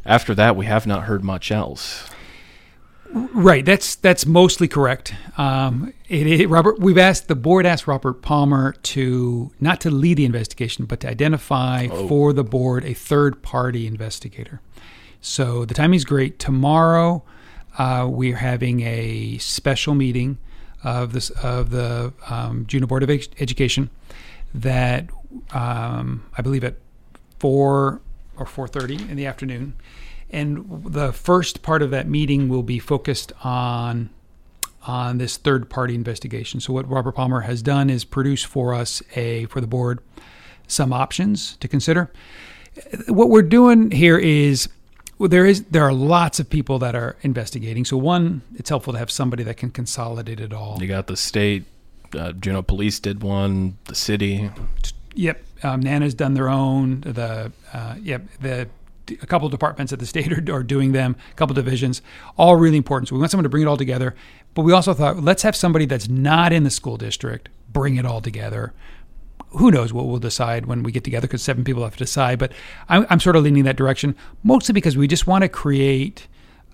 after 0.05 0.33
that, 0.35 0.55
we 0.55 0.65
have 0.65 0.85
not 0.87 1.03
heard 1.03 1.23
much 1.23 1.51
else. 1.51 2.09
Right. 3.13 3.63
That's 3.63 3.95
that's 3.95 4.25
mostly 4.25 4.67
correct. 4.67 5.13
Um, 5.37 5.93
it, 6.09 6.27
it, 6.27 6.47
Robert, 6.49 6.79
we've 6.79 6.97
asked 6.97 7.27
the 7.27 7.35
board 7.35 7.65
asked 7.65 7.87
Robert 7.87 8.21
Palmer 8.21 8.73
to 8.73 9.51
not 9.59 9.79
to 9.81 9.91
lead 9.91 10.17
the 10.17 10.25
investigation, 10.25 10.85
but 10.85 10.99
to 11.01 11.09
identify 11.09 11.87
Oh. 11.89 12.07
for 12.07 12.33
the 12.33 12.43
board 12.43 12.83
a 12.83 12.93
third 12.93 13.41
party 13.41 13.85
investigator. 13.87 14.59
So 15.21 15.65
the 15.65 15.73
timing's 15.73 16.03
great. 16.03 16.39
Tomorrow, 16.39 17.23
uh, 17.77 18.07
we're 18.09 18.37
having 18.37 18.81
a 18.81 19.37
special 19.37 19.93
meeting 19.95 20.37
of 20.83 21.13
this 21.13 21.29
of 21.29 21.69
the 21.69 22.11
um, 22.29 22.65
Juneau 22.67 22.87
Board 22.87 23.03
of 23.03 23.09
Ed- 23.09 23.27
Education 23.39 23.91
that 24.53 25.09
um, 25.53 26.25
I 26.37 26.41
believe 26.41 26.63
at 26.63 26.75
four 27.39 28.01
or 28.37 28.45
four 28.45 28.67
thirty 28.67 28.95
in 28.95 29.15
the 29.15 29.25
afternoon, 29.25 29.73
and 30.29 30.83
the 30.85 31.13
first 31.13 31.61
part 31.61 31.81
of 31.81 31.91
that 31.91 32.07
meeting 32.07 32.49
will 32.49 32.63
be 32.63 32.79
focused 32.79 33.31
on 33.43 34.09
on 34.87 35.17
this 35.17 35.37
third 35.37 35.69
party 35.69 35.95
investigation. 35.95 36.59
So 36.59 36.73
what 36.73 36.87
Robert 36.89 37.13
Palmer 37.13 37.41
has 37.41 37.61
done 37.61 37.89
is 37.89 38.05
produce 38.05 38.43
for 38.43 38.73
us 38.73 39.01
a 39.15 39.45
for 39.45 39.61
the 39.61 39.67
board 39.67 39.99
some 40.67 40.93
options 40.93 41.57
to 41.57 41.67
consider. 41.67 42.11
What 43.07 43.29
we're 43.29 43.41
doing 43.41 43.91
here 43.91 44.17
is 44.17 44.69
well, 45.17 45.29
there 45.29 45.45
is 45.45 45.63
there 45.65 45.83
are 45.83 45.93
lots 45.93 46.39
of 46.39 46.49
people 46.49 46.77
that 46.79 46.95
are 46.95 47.15
investigating. 47.21 47.85
So 47.85 47.97
one, 47.97 48.41
it's 48.55 48.69
helpful 48.69 48.93
to 48.93 48.99
have 48.99 49.09
somebody 49.09 49.43
that 49.43 49.57
can 49.57 49.71
consolidate 49.71 50.39
it 50.39 50.53
all. 50.53 50.77
You 50.81 50.87
got 50.87 51.07
the 51.07 51.15
state, 51.15 51.63
uh, 52.13 52.33
Juneau 52.33 52.61
Police 52.61 52.99
did 52.99 53.23
one, 53.23 53.77
the 53.85 53.95
city. 53.95 54.51
Yep, 55.15 55.43
um, 55.63 55.79
Nana's 55.81 56.13
done 56.13 56.33
their 56.33 56.49
own. 56.49 57.01
The 57.01 57.51
uh, 57.73 57.95
yep, 58.01 58.23
the 58.39 58.69
a 59.09 59.25
couple 59.27 59.47
departments 59.49 59.93
at 59.93 59.99
the 59.99 60.05
state 60.13 60.31
are, 60.31 60.55
are 60.55 60.63
doing 60.63 60.91
them. 60.91 61.15
A 61.31 61.35
couple 61.35 61.53
divisions, 61.53 62.01
all 62.37 62.55
really 62.55 62.77
important. 62.77 63.09
So 63.09 63.15
we 63.15 63.19
want 63.19 63.31
someone 63.31 63.43
to 63.43 63.49
bring 63.49 63.63
it 63.63 63.67
all 63.67 63.77
together. 63.77 64.15
But 64.53 64.61
we 64.61 64.71
also 64.71 64.93
thought 64.93 65.21
let's 65.21 65.43
have 65.43 65.55
somebody 65.55 65.85
that's 65.85 66.07
not 66.07 66.53
in 66.53 66.63
the 66.63 66.69
school 66.69 66.97
district 66.97 67.49
bring 67.75 67.97
it 67.97 68.05
all 68.05 68.21
together. 68.21 68.73
Who 69.49 69.69
knows 69.69 69.91
what 69.91 70.05
we'll 70.05 70.19
decide 70.19 70.65
when 70.65 70.81
we 70.81 70.93
get 70.93 71.03
together? 71.03 71.27
Because 71.27 71.41
seven 71.41 71.65
people 71.65 71.83
have 71.83 71.93
to 71.93 71.97
decide. 71.97 72.39
But 72.39 72.53
I'm, 72.87 73.05
I'm 73.09 73.19
sort 73.19 73.35
of 73.35 73.43
leaning 73.43 73.65
that 73.65 73.75
direction, 73.75 74.15
mostly 74.43 74.71
because 74.71 74.95
we 74.95 75.07
just 75.07 75.27
want 75.27 75.41
to 75.43 75.49
create 75.49 76.27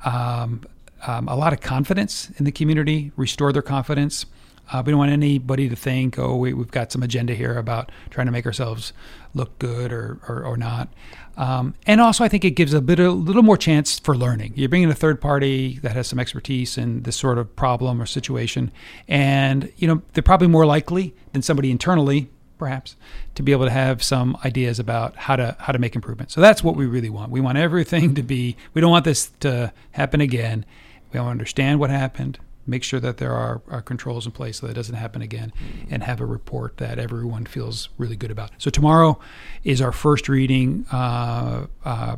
um, 0.06 0.64
um, 1.08 1.28
a 1.28 1.36
lot 1.36 1.54
of 1.54 1.62
confidence 1.62 2.30
in 2.38 2.46
the 2.46 2.52
community, 2.52 3.12
restore 3.16 3.52
their 3.52 3.64
confidence. 3.64 4.28
Uh, 4.72 4.82
we 4.86 4.92
don't 4.92 5.00
want 5.00 5.12
anybody 5.12 5.68
to 5.68 5.76
think, 5.76 6.18
oh, 6.18 6.36
we, 6.36 6.54
we've 6.54 6.72
got 6.72 6.92
some 6.92 7.04
agenda 7.04 7.34
here 7.36 7.58
about 7.58 7.92
trying 8.10 8.26
to 8.26 8.32
make 8.32 8.46
ourselves 8.46 8.94
look 9.34 9.58
good 9.60 9.92
or, 9.92 10.20
or, 10.28 10.44
or 10.44 10.58
not. 10.58 10.90
Um, 11.38 11.76
and 11.88 12.00
also, 12.00 12.24
I 12.24 12.28
think 12.28 12.46
it 12.46 12.52
gives 12.52 12.74
a 12.74 12.82
bit 12.82 13.00
a 13.00 13.12
little 13.12 13.44
more 13.44 13.58
chance 13.58 14.00
for 14.00 14.16
learning. 14.16 14.54
You're 14.56 14.70
bringing 14.70 14.90
a 14.90 14.96
third 14.96 15.22
party 15.22 15.80
that 15.80 15.94
has 15.94 16.08
some 16.08 16.20
expertise 16.20 16.78
in 16.78 17.04
this 17.04 17.16
sort 17.16 17.38
of 17.38 17.56
problem 17.56 18.02
or 18.02 18.06
situation, 18.06 18.72
and 19.08 19.72
you 19.78 19.88
know 19.88 20.02
they're 20.14 20.24
probably 20.24 20.48
more 20.48 20.66
likely 20.66 21.16
than 21.32 21.42
somebody 21.42 21.72
internally, 21.72 22.30
perhaps, 22.58 22.96
to 23.36 23.44
be 23.44 23.54
able 23.54 23.66
to 23.66 23.72
have 23.72 24.04
some 24.04 24.38
ideas 24.44 24.78
about 24.78 25.16
how 25.16 25.38
to 25.38 25.56
how 25.60 25.72
to 25.72 25.80
make 25.80 25.96
improvements. 25.96 26.34
So 26.34 26.42
that's 26.42 26.64
what 26.64 26.76
we 26.76 26.86
really 26.86 27.10
want. 27.10 27.32
We 27.32 27.40
want 27.42 27.58
everything 27.58 28.14
to 28.16 28.24
be. 28.24 28.58
We 28.74 28.82
don't 28.82 28.92
want 28.92 29.06
this 29.06 29.32
to 29.40 29.72
happen 29.92 30.20
again. 30.20 30.66
We 31.14 31.20
want 31.20 31.28
to 31.28 31.32
understand 31.32 31.80
what 31.80 31.90
happened, 31.90 32.40
make 32.72 32.84
sure 32.84 33.00
that 33.00 33.18
there 33.18 33.34
are, 33.34 33.62
are 33.70 33.82
controls 33.82 34.26
in 34.26 34.32
place 34.32 34.60
so 34.60 34.68
that 34.68 34.74
doesn't 34.74 34.96
happen 34.96 35.22
again, 35.22 35.54
and 35.92 36.02
have 36.04 36.20
a 36.20 36.26
report 36.26 36.78
that 36.78 36.98
everyone 36.98 37.46
feels 37.46 37.90
really 38.00 38.16
good 38.16 38.32
about. 38.32 38.50
So 38.58 38.72
tomorrow 38.72 39.20
is 39.64 39.82
our 39.82 39.92
first 39.92 40.28
reading. 40.28 40.86
Uh, 40.92 41.68
uh, 41.86 42.16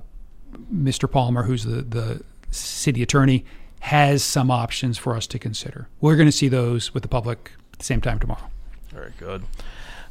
Mr. 0.73 1.11
Palmer, 1.11 1.43
who's 1.43 1.65
the, 1.65 1.81
the 1.81 2.23
city 2.51 3.01
attorney, 3.03 3.43
has 3.81 4.23
some 4.23 4.49
options 4.49 4.97
for 4.97 5.15
us 5.15 5.27
to 5.27 5.39
consider. 5.39 5.89
We're 5.99 6.15
going 6.15 6.29
to 6.29 6.31
see 6.31 6.47
those 6.47 6.93
with 6.93 7.03
the 7.03 7.09
public 7.09 7.51
at 7.73 7.79
the 7.79 7.85
same 7.85 7.99
time 7.99 8.19
tomorrow. 8.19 8.49
Very 8.89 9.11
good. 9.17 9.43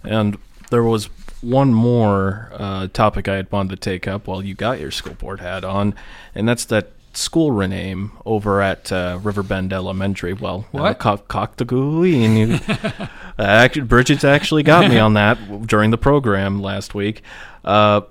And 0.03 0.37
there 0.71 0.83
was 0.83 1.07
one 1.41 1.73
more 1.73 2.51
uh, 2.53 2.89
topic 2.89 3.29
I 3.29 3.37
had 3.37 3.51
wanted 3.53 3.71
to 3.71 3.77
take 3.77 4.09
up 4.09 4.27
while 4.27 4.45
you 4.45 4.55
got 4.55 4.81
your 4.81 4.91
school 4.91 5.15
board 5.15 5.41
hat 5.41 5.65
on, 5.65 5.95
and 6.35 6.49
that's 6.49 6.65
that 6.67 6.93
school 7.13 7.51
rename 7.53 8.13
over 8.25 8.61
at 8.63 8.91
uh, 8.93 9.19
Riverbend 9.23 9.73
Elementary. 9.73 10.33
Well, 10.33 10.67
uh, 10.75 10.79
What? 10.79 10.99
Co- 10.99 11.19
Cocktagooley, 11.19 12.25
and 12.25 12.39
you, 12.39 12.59
uh, 12.69 13.07
actually, 13.43 13.83
Bridget's 13.83 14.25
actually 14.25 14.63
got 14.63 14.89
me 14.91 14.99
on 14.99 15.15
that 15.15 15.67
during 15.67 15.91
the 15.91 15.99
program 15.99 16.61
last 16.63 16.95
week. 16.95 17.23
Uh, 17.65 18.03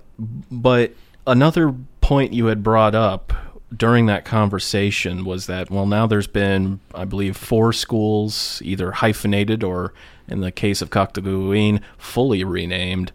but 0.52 0.94
another 1.28 1.74
point 2.02 2.34
you 2.34 2.46
had 2.48 2.64
brought 2.64 2.96
up 2.96 3.34
during 3.76 4.06
that 4.08 4.26
conversation 4.26 5.24
was 5.24 5.46
that 5.46 5.72
well 5.72 5.86
now 5.86 6.06
there's 6.06 6.28
been 6.28 6.80
I 6.94 7.06
believe 7.06 7.38
four 7.38 7.72
schools 7.72 8.62
either 8.66 8.92
hyphenated 8.92 9.64
or 9.64 9.94
in 10.28 10.42
the 10.42 10.52
case 10.52 10.82
of 10.82 10.90
Kaxdigoowu 10.90 11.50
Héen 11.56 11.82
fully 11.98 12.44
renamed. 12.44 13.12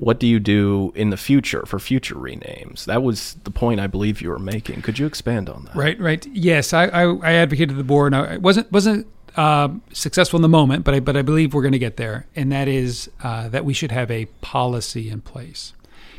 What 0.00 0.20
do 0.20 0.28
you 0.28 0.38
do 0.38 0.92
in 0.94 1.10
the 1.10 1.16
future 1.16 1.64
for 1.66 1.80
future 1.80 2.14
renames? 2.14 2.84
That 2.84 3.02
was 3.02 3.34
the 3.42 3.50
point 3.50 3.80
I 3.80 3.88
believe 3.88 4.22
you 4.22 4.28
were 4.28 4.38
making. 4.38 4.82
Could 4.82 5.00
you 5.00 5.06
expand 5.06 5.48
on 5.48 5.64
that? 5.64 5.74
Right, 5.74 5.98
right. 5.98 6.24
Yes, 6.26 6.72
I, 6.72 6.84
I, 6.84 7.02
I 7.02 7.32
advocated 7.32 7.76
the 7.76 7.82
board. 7.82 8.14
It 8.14 8.40
wasn't 8.40 8.70
wasn't 8.70 9.08
uh, 9.36 9.68
successful 9.92 10.38
in 10.38 10.42
the 10.42 10.48
moment, 10.48 10.84
but 10.84 10.94
I 10.94 11.00
but 11.00 11.16
I 11.16 11.22
believe 11.22 11.52
we're 11.52 11.62
going 11.62 11.72
to 11.72 11.80
get 11.80 11.96
there, 11.96 12.26
and 12.36 12.52
that 12.52 12.68
is 12.68 13.10
uh, 13.24 13.48
that 13.48 13.64
we 13.64 13.74
should 13.74 13.90
have 13.90 14.08
a 14.08 14.26
policy 14.40 15.10
in 15.10 15.20
place. 15.20 15.72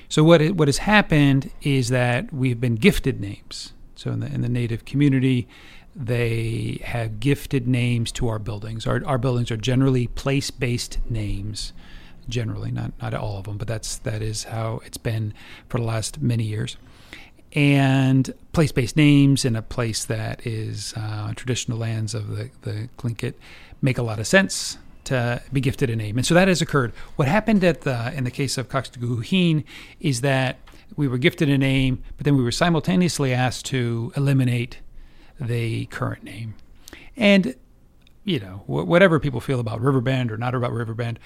So 0.09 0.25
what 0.25 0.41
it, 0.41 0.57
what 0.57 0.67
has 0.67 0.79
happened 0.79 1.49
is 1.61 1.87
that 1.87 2.33
we've 2.33 2.59
been 2.59 2.75
gifted 2.75 3.21
names. 3.21 3.71
So 3.95 4.11
in 4.11 4.19
the 4.19 4.27
in 4.27 4.41
the 4.41 4.49
Native 4.49 4.83
community, 4.83 5.47
they 5.95 6.81
have 6.83 7.21
gifted 7.21 7.65
names 7.65 8.11
to 8.13 8.27
our 8.27 8.39
buildings. 8.39 8.85
Our 8.85 9.01
our 9.05 9.17
buildings 9.17 9.51
are 9.51 9.57
generally 9.57 10.07
place 10.07 10.51
based 10.51 10.97
names 11.09 11.71
generally, 12.29 12.71
not 12.71 12.91
not 13.01 13.13
all 13.13 13.37
of 13.37 13.45
them, 13.45 13.57
but 13.57 13.67
that's 13.67 13.97
that 13.97 14.21
is 14.21 14.45
how 14.45 14.81
it's 14.85 14.97
been 14.97 15.33
for 15.67 15.79
the 15.79 15.83
last 15.83 16.21
many 16.21 16.43
years. 16.43 16.77
And 17.53 18.31
place-based 18.53 18.95
names 18.95 19.43
in 19.43 19.55
a 19.55 19.61
place 19.63 20.05
that 20.05 20.45
is 20.45 20.93
uh, 20.95 21.33
traditional 21.35 21.77
lands 21.77 22.13
of 22.13 22.29
the 22.29 22.49
the 22.61 22.89
Tlingit 22.97 23.33
make 23.81 23.97
a 23.97 24.03
lot 24.03 24.19
of 24.19 24.27
sense 24.27 24.77
to 25.05 25.41
be 25.51 25.59
gifted 25.59 25.89
a 25.89 25.95
name, 25.95 26.17
and 26.17 26.25
so 26.25 26.33
that 26.35 26.47
has 26.47 26.61
occurred. 26.61 26.93
What 27.15 27.27
happened 27.27 27.63
at 27.63 27.81
the 27.81 28.13
in 28.15 28.23
the 28.23 28.31
case 28.31 28.57
of 28.57 28.69
Kaxdigoowu 28.69 29.23
Héen 29.25 29.63
is 29.99 30.21
that 30.21 30.57
we 30.95 31.07
were 31.07 31.17
gifted 31.17 31.49
a 31.49 31.57
name, 31.57 32.03
but 32.17 32.25
then 32.25 32.35
we 32.37 32.43
were 32.43 32.51
simultaneously 32.51 33.33
asked 33.33 33.65
to 33.67 34.11
eliminate 34.15 34.79
the 35.39 35.85
current 35.85 36.23
name, 36.23 36.53
and 37.17 37.55
you 38.29 38.39
know, 38.39 38.61
whatever 38.67 39.19
people 39.19 39.39
feel 39.39 39.59
about 39.59 39.81
Riverbend 39.81 40.31
or 40.31 40.37
not 40.37 40.53
about 40.53 40.71
Riverbend, 40.71 41.19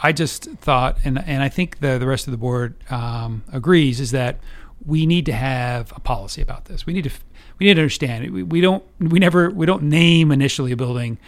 I 0.00 0.12
just 0.12 0.44
thought, 0.44 0.98
and 1.04 1.18
and 1.18 1.42
I 1.42 1.48
think 1.48 1.80
the 1.80 1.98
the 1.98 2.06
rest 2.06 2.26
of 2.26 2.30
the 2.30 2.36
board 2.36 2.74
um, 2.90 3.44
agrees, 3.52 4.00
is 4.00 4.10
that 4.12 4.38
we 4.84 5.06
need 5.06 5.26
to 5.26 5.32
have 5.32 5.92
a 5.96 6.00
policy 6.00 6.40
about 6.40 6.66
this. 6.66 6.86
We 6.86 6.92
need 6.92 7.04
to 7.04 7.10
we 7.58 7.66
need 7.66 7.74
to 7.74 7.80
understand. 7.80 8.30
We, 8.30 8.42
we 8.42 8.60
don't 8.60 8.84
we 9.00 9.18
never 9.18 9.50
we 9.50 9.66
don't 9.66 9.84
name 9.84 10.30
initially 10.30 10.72
a 10.72 10.76
building 10.76 11.18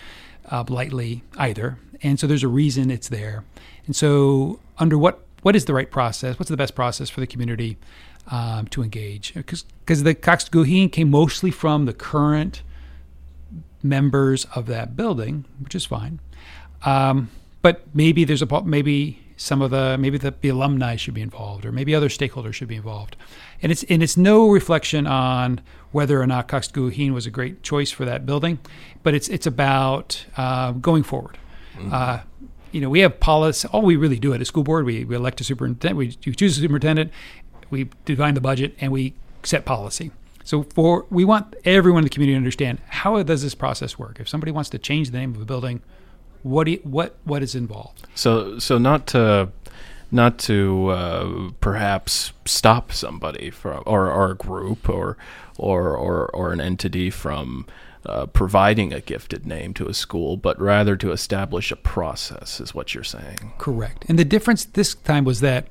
uh, 0.51 0.65
lightly 0.69 1.23
either, 1.37 1.79
and 2.03 2.19
so 2.19 2.27
there's 2.27 2.45
a 2.45 2.49
reason 2.49 2.91
it's 2.91 3.09
there. 3.09 3.45
And 3.87 3.97
so 3.97 4.61
under 4.79 4.97
what 4.97 5.25
what 5.43 5.57
is 5.57 5.65
the 5.65 5.75
right 5.75 5.91
process? 5.91 6.39
What's 6.39 6.51
the 6.51 6.57
best 6.57 6.75
process 6.75 7.11
for 7.11 7.21
the 7.21 7.27
community 7.27 7.77
um, 8.31 8.67
to 8.69 8.83
engage? 8.83 9.35
Because 9.35 9.65
because 9.81 10.05
the 10.05 10.15
Cox 10.15 10.45
Kaxdigoowu 10.45 10.67
Héen 10.67 10.93
came 10.93 11.11
mostly 11.11 11.51
from 11.51 11.87
the 11.87 11.93
current 11.93 12.63
members 13.83 14.45
of 14.55 14.67
that 14.67 14.97
building, 14.97 15.45
which 15.61 15.75
is 15.75 15.85
fine. 15.85 16.21
Um, 16.85 17.31
but 17.63 17.83
maybe 17.95 18.25
there's 18.25 18.43
a 18.43 18.63
maybe 18.65 19.19
some 19.37 19.63
of 19.63 19.71
the 19.71 19.97
maybe 19.99 20.19
the, 20.19 20.35
the 20.41 20.49
alumni 20.51 20.97
should 20.97 21.15
be 21.15 21.23
involved, 21.23 21.65
or 21.65 21.73
maybe 21.73 21.95
other 21.95 22.09
stakeholders 22.09 22.55
should 22.55 22.69
be 22.69 22.77
involved. 22.77 23.17
And 23.63 23.73
it's 23.73 23.83
and 23.85 24.03
it's 24.03 24.17
no 24.17 24.49
reflection 24.49 25.07
on 25.07 25.61
whether 25.93 26.21
or 26.21 26.27
not 26.27 26.49
Kaxdigoowu 26.49 26.95
Héen 26.95 27.13
was 27.13 27.27
a 27.27 27.31
great 27.31 27.63
choice 27.63 27.91
for 27.91 28.05
that 28.05 28.27
building, 28.27 28.59
but 29.03 29.15
it's 29.15 29.29
it's 29.29 29.47
about 29.47 30.27
uh, 30.37 30.73
going 30.73 31.03
forward. 31.03 31.39
Uh, 31.91 32.21
you 32.73 32.81
know, 32.81 32.91
we 32.91 33.01
have 33.01 33.19
policy. 33.21 33.67
All 33.73 33.83
we 33.83 33.97
really 33.97 34.19
do 34.19 34.35
at 34.35 34.41
a 34.41 34.45
school 34.45 34.63
board, 34.63 34.85
we, 34.85 35.05
we 35.05 35.17
elect 35.17 35.41
a 35.41 35.45
superintendent, 35.45 35.97
we 35.97 36.11
choose 36.13 36.59
a 36.59 36.61
superintendent, 36.61 37.11
we 37.71 37.89
define 38.05 38.35
the 38.35 38.41
budget, 38.41 38.75
and 38.81 38.93
we 38.93 39.15
set 39.43 39.65
policy. 39.65 40.11
So 40.45 40.65
for 40.75 41.07
we 41.11 41.25
want 41.25 41.57
everyone 41.65 42.01
in 42.01 42.05
the 42.05 42.11
community 42.11 42.35
to 42.35 42.39
understand 42.39 42.81
how 42.89 43.23
does 43.23 43.43
this 43.43 43.55
process 43.55 43.99
work. 43.99 44.19
If 44.21 44.29
somebody 44.29 44.53
wants 44.53 44.71
to 44.71 44.79
change 44.79 45.11
the 45.11 45.19
name 45.19 45.35
of 45.35 45.41
a 45.41 45.45
building, 45.45 45.83
what 46.43 46.65
do 46.65 46.73
you, 46.73 46.81
what 46.83 47.17
what 47.25 47.43
is 47.43 47.55
involved? 47.55 48.07
So 48.15 48.59
so 48.59 48.79
not 48.79 49.07
to 49.09 49.51
not 50.11 50.39
to 50.39 50.89
uh, 50.89 51.51
perhaps 51.61 52.33
stop 52.45 52.93
somebody 52.93 53.51
from 53.51 53.83
or, 53.87 54.11
or 54.11 54.33
a 54.33 54.37
group 54.37 54.89
or 54.89 55.17
or 55.57 55.97
or 55.97 56.29
or 56.35 56.53
an 56.53 56.61
entity 56.61 57.11
from 57.11 57.67
uh, 58.07 58.27
providing 58.27 58.93
a 58.93 59.01
gifted 59.01 59.47
name 59.47 59.75
to 59.75 59.87
a 59.87 59.95
school, 59.95 60.37
but 60.37 60.59
rather 60.61 60.97
to 60.97 61.13
establish 61.13 61.71
a 61.71 61.77
process, 61.77 62.61
is 62.61 62.75
what 62.75 62.95
you're 62.95 63.05
saying. 63.05 63.53
Correct. 63.59 64.05
And 64.09 64.19
the 64.19 64.25
difference 64.25 64.65
this 64.65 64.95
time 64.95 65.25
was 65.25 65.41
that 65.41 65.69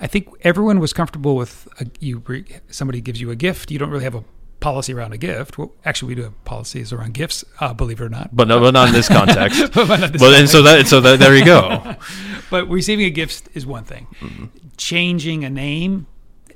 I 0.00 0.06
think 0.06 0.28
everyone 0.42 0.80
was 0.80 0.92
comfortable 0.92 1.34
with 1.36 1.68
a, 1.80 1.86
you. 1.98 2.22
Somebody 2.68 3.00
gives 3.00 3.20
you 3.20 3.30
a 3.30 3.36
gift. 3.36 3.70
You 3.70 3.78
don't 3.78 3.90
really 3.90 4.04
have 4.04 4.14
a 4.14 4.24
policy 4.62 4.94
around 4.94 5.12
a 5.12 5.18
gift. 5.18 5.58
Well, 5.58 5.72
actually, 5.84 6.08
we 6.08 6.14
do 6.14 6.22
have 6.22 6.44
policies 6.44 6.92
around 6.92 7.12
gifts, 7.12 7.44
uh, 7.60 7.74
believe 7.74 8.00
it 8.00 8.04
or 8.04 8.08
not. 8.08 8.34
But, 8.34 8.48
no, 8.48 8.60
but 8.60 8.72
not 8.72 8.88
in 8.88 8.94
this 8.94 9.08
context. 9.18 9.72
But 9.74 10.12
this 10.12 10.22
Well, 10.22 10.34
and 10.34 10.48
so 10.48 10.62
that 10.62 10.86
so 10.86 11.00
that 11.00 11.18
there 11.18 11.36
you 11.36 11.44
go. 11.44 11.96
but 12.50 12.68
receiving 12.68 13.04
a 13.04 13.10
gift 13.10 13.48
is 13.52 13.66
one 13.66 13.84
thing. 13.84 14.06
Mm-hmm. 14.20 14.46
Changing 14.78 15.44
a 15.44 15.50
name 15.50 16.06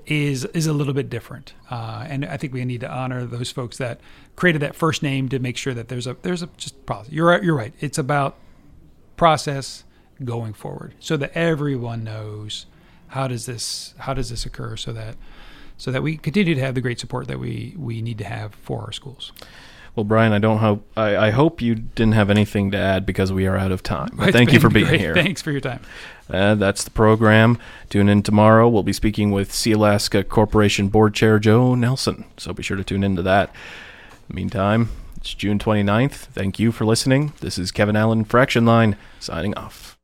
is 0.07 0.45
is 0.47 0.67
a 0.67 0.73
little 0.73 0.95
bit 0.95 1.11
different, 1.11 1.53
uh, 1.71 2.07
and 2.09 2.25
I 2.25 2.37
think 2.37 2.53
we 2.55 2.65
need 2.65 2.81
to 2.81 2.91
honor 2.91 3.27
those 3.27 3.51
folks 3.51 3.77
that 3.79 4.01
created 4.37 4.63
that 4.63 4.77
first 4.77 5.03
name 5.03 5.29
to 5.31 5.39
make 5.39 5.57
sure 5.57 5.75
that 5.75 5.89
there's 5.89 6.07
a 6.07 6.17
there's 6.23 6.43
a 6.43 6.49
just 6.57 6.87
process. 6.87 7.13
You're 7.13 7.27
right- 7.27 7.43
you're 7.43 7.57
right. 7.57 7.75
It's 7.81 7.99
about 7.99 8.37
process 9.17 9.85
going 10.25 10.53
forward, 10.55 10.95
so 11.01 11.17
that 11.17 11.33
everyone 11.37 12.05
knows 12.05 12.67
how 13.09 13.27
does 13.27 13.47
this 13.47 13.95
how 13.99 14.15
does 14.15 14.31
this 14.31 14.47
occur, 14.47 14.77
so 14.77 14.93
that 14.93 15.17
so 15.77 15.91
that 15.91 16.03
we 16.03 16.17
continue 16.17 16.55
to 16.55 16.61
have 16.61 16.75
the 16.75 16.81
great 16.81 17.01
support 17.01 17.29
that 17.29 17.39
we 17.39 17.75
we 17.79 18.03
need 18.03 18.19
to 18.19 18.25
have 18.25 18.55
for 18.55 18.83
our 18.83 18.93
schools. 18.93 19.33
Well, 19.95 20.05
Brian, 20.05 20.35
I 20.35 20.39
don't 20.39 20.59
hope 20.59 20.87
I, 20.97 21.17
I 21.17 21.31
hope 21.31 21.63
you 21.63 21.75
didn't 21.75 22.13
have 22.13 22.29
anything 22.29 22.71
to 22.73 22.79
add 22.79 23.07
because 23.07 23.33
we 23.33 23.47
are 23.47 23.57
out 23.57 23.73
of 23.73 23.83
time. 23.83 24.11
But 24.13 24.33
thank 24.33 24.53
you 24.53 24.61
for 24.61 24.69
being 24.69 24.89
great. 24.89 25.01
here. 25.01 25.15
Thanks 25.15 25.41
for 25.41 25.51
your 25.51 25.61
time. 25.63 25.81
Uh, 26.29 26.55
that's 26.55 26.85
the 26.85 26.91
program. 26.91 27.59
Tune 27.89 28.09
in 28.09 28.23
tomorrow. 28.23 28.69
We'll 28.69 28.83
be 28.83 28.93
speaking 28.93 29.31
with 29.31 29.51
Sealaska 29.51 30.29
Corporation 30.29 30.89
Board 30.89 31.15
Chair 31.15 31.39
Joe 31.39 31.75
Nelson. 31.75 32.27
So 32.37 32.53
be 32.53 32.63
sure 32.63 32.77
to 32.77 32.85
tune 32.85 33.05
into 33.05 33.23
that. 33.23 33.51
Meantime, 34.29 34.91
it's 35.17 35.33
June 35.33 35.59
29th. 35.59 36.13
Thank 36.13 36.59
you 36.59 36.73
for 36.73 36.85
listening. 36.85 37.33
This 37.41 37.59
is 37.59 37.71
Kevin 37.71 37.97
Allen, 37.97 38.25
for 38.25 38.41
Action 38.41 38.67
Line, 38.67 38.97
signing 39.21 39.55
off. 39.55 39.96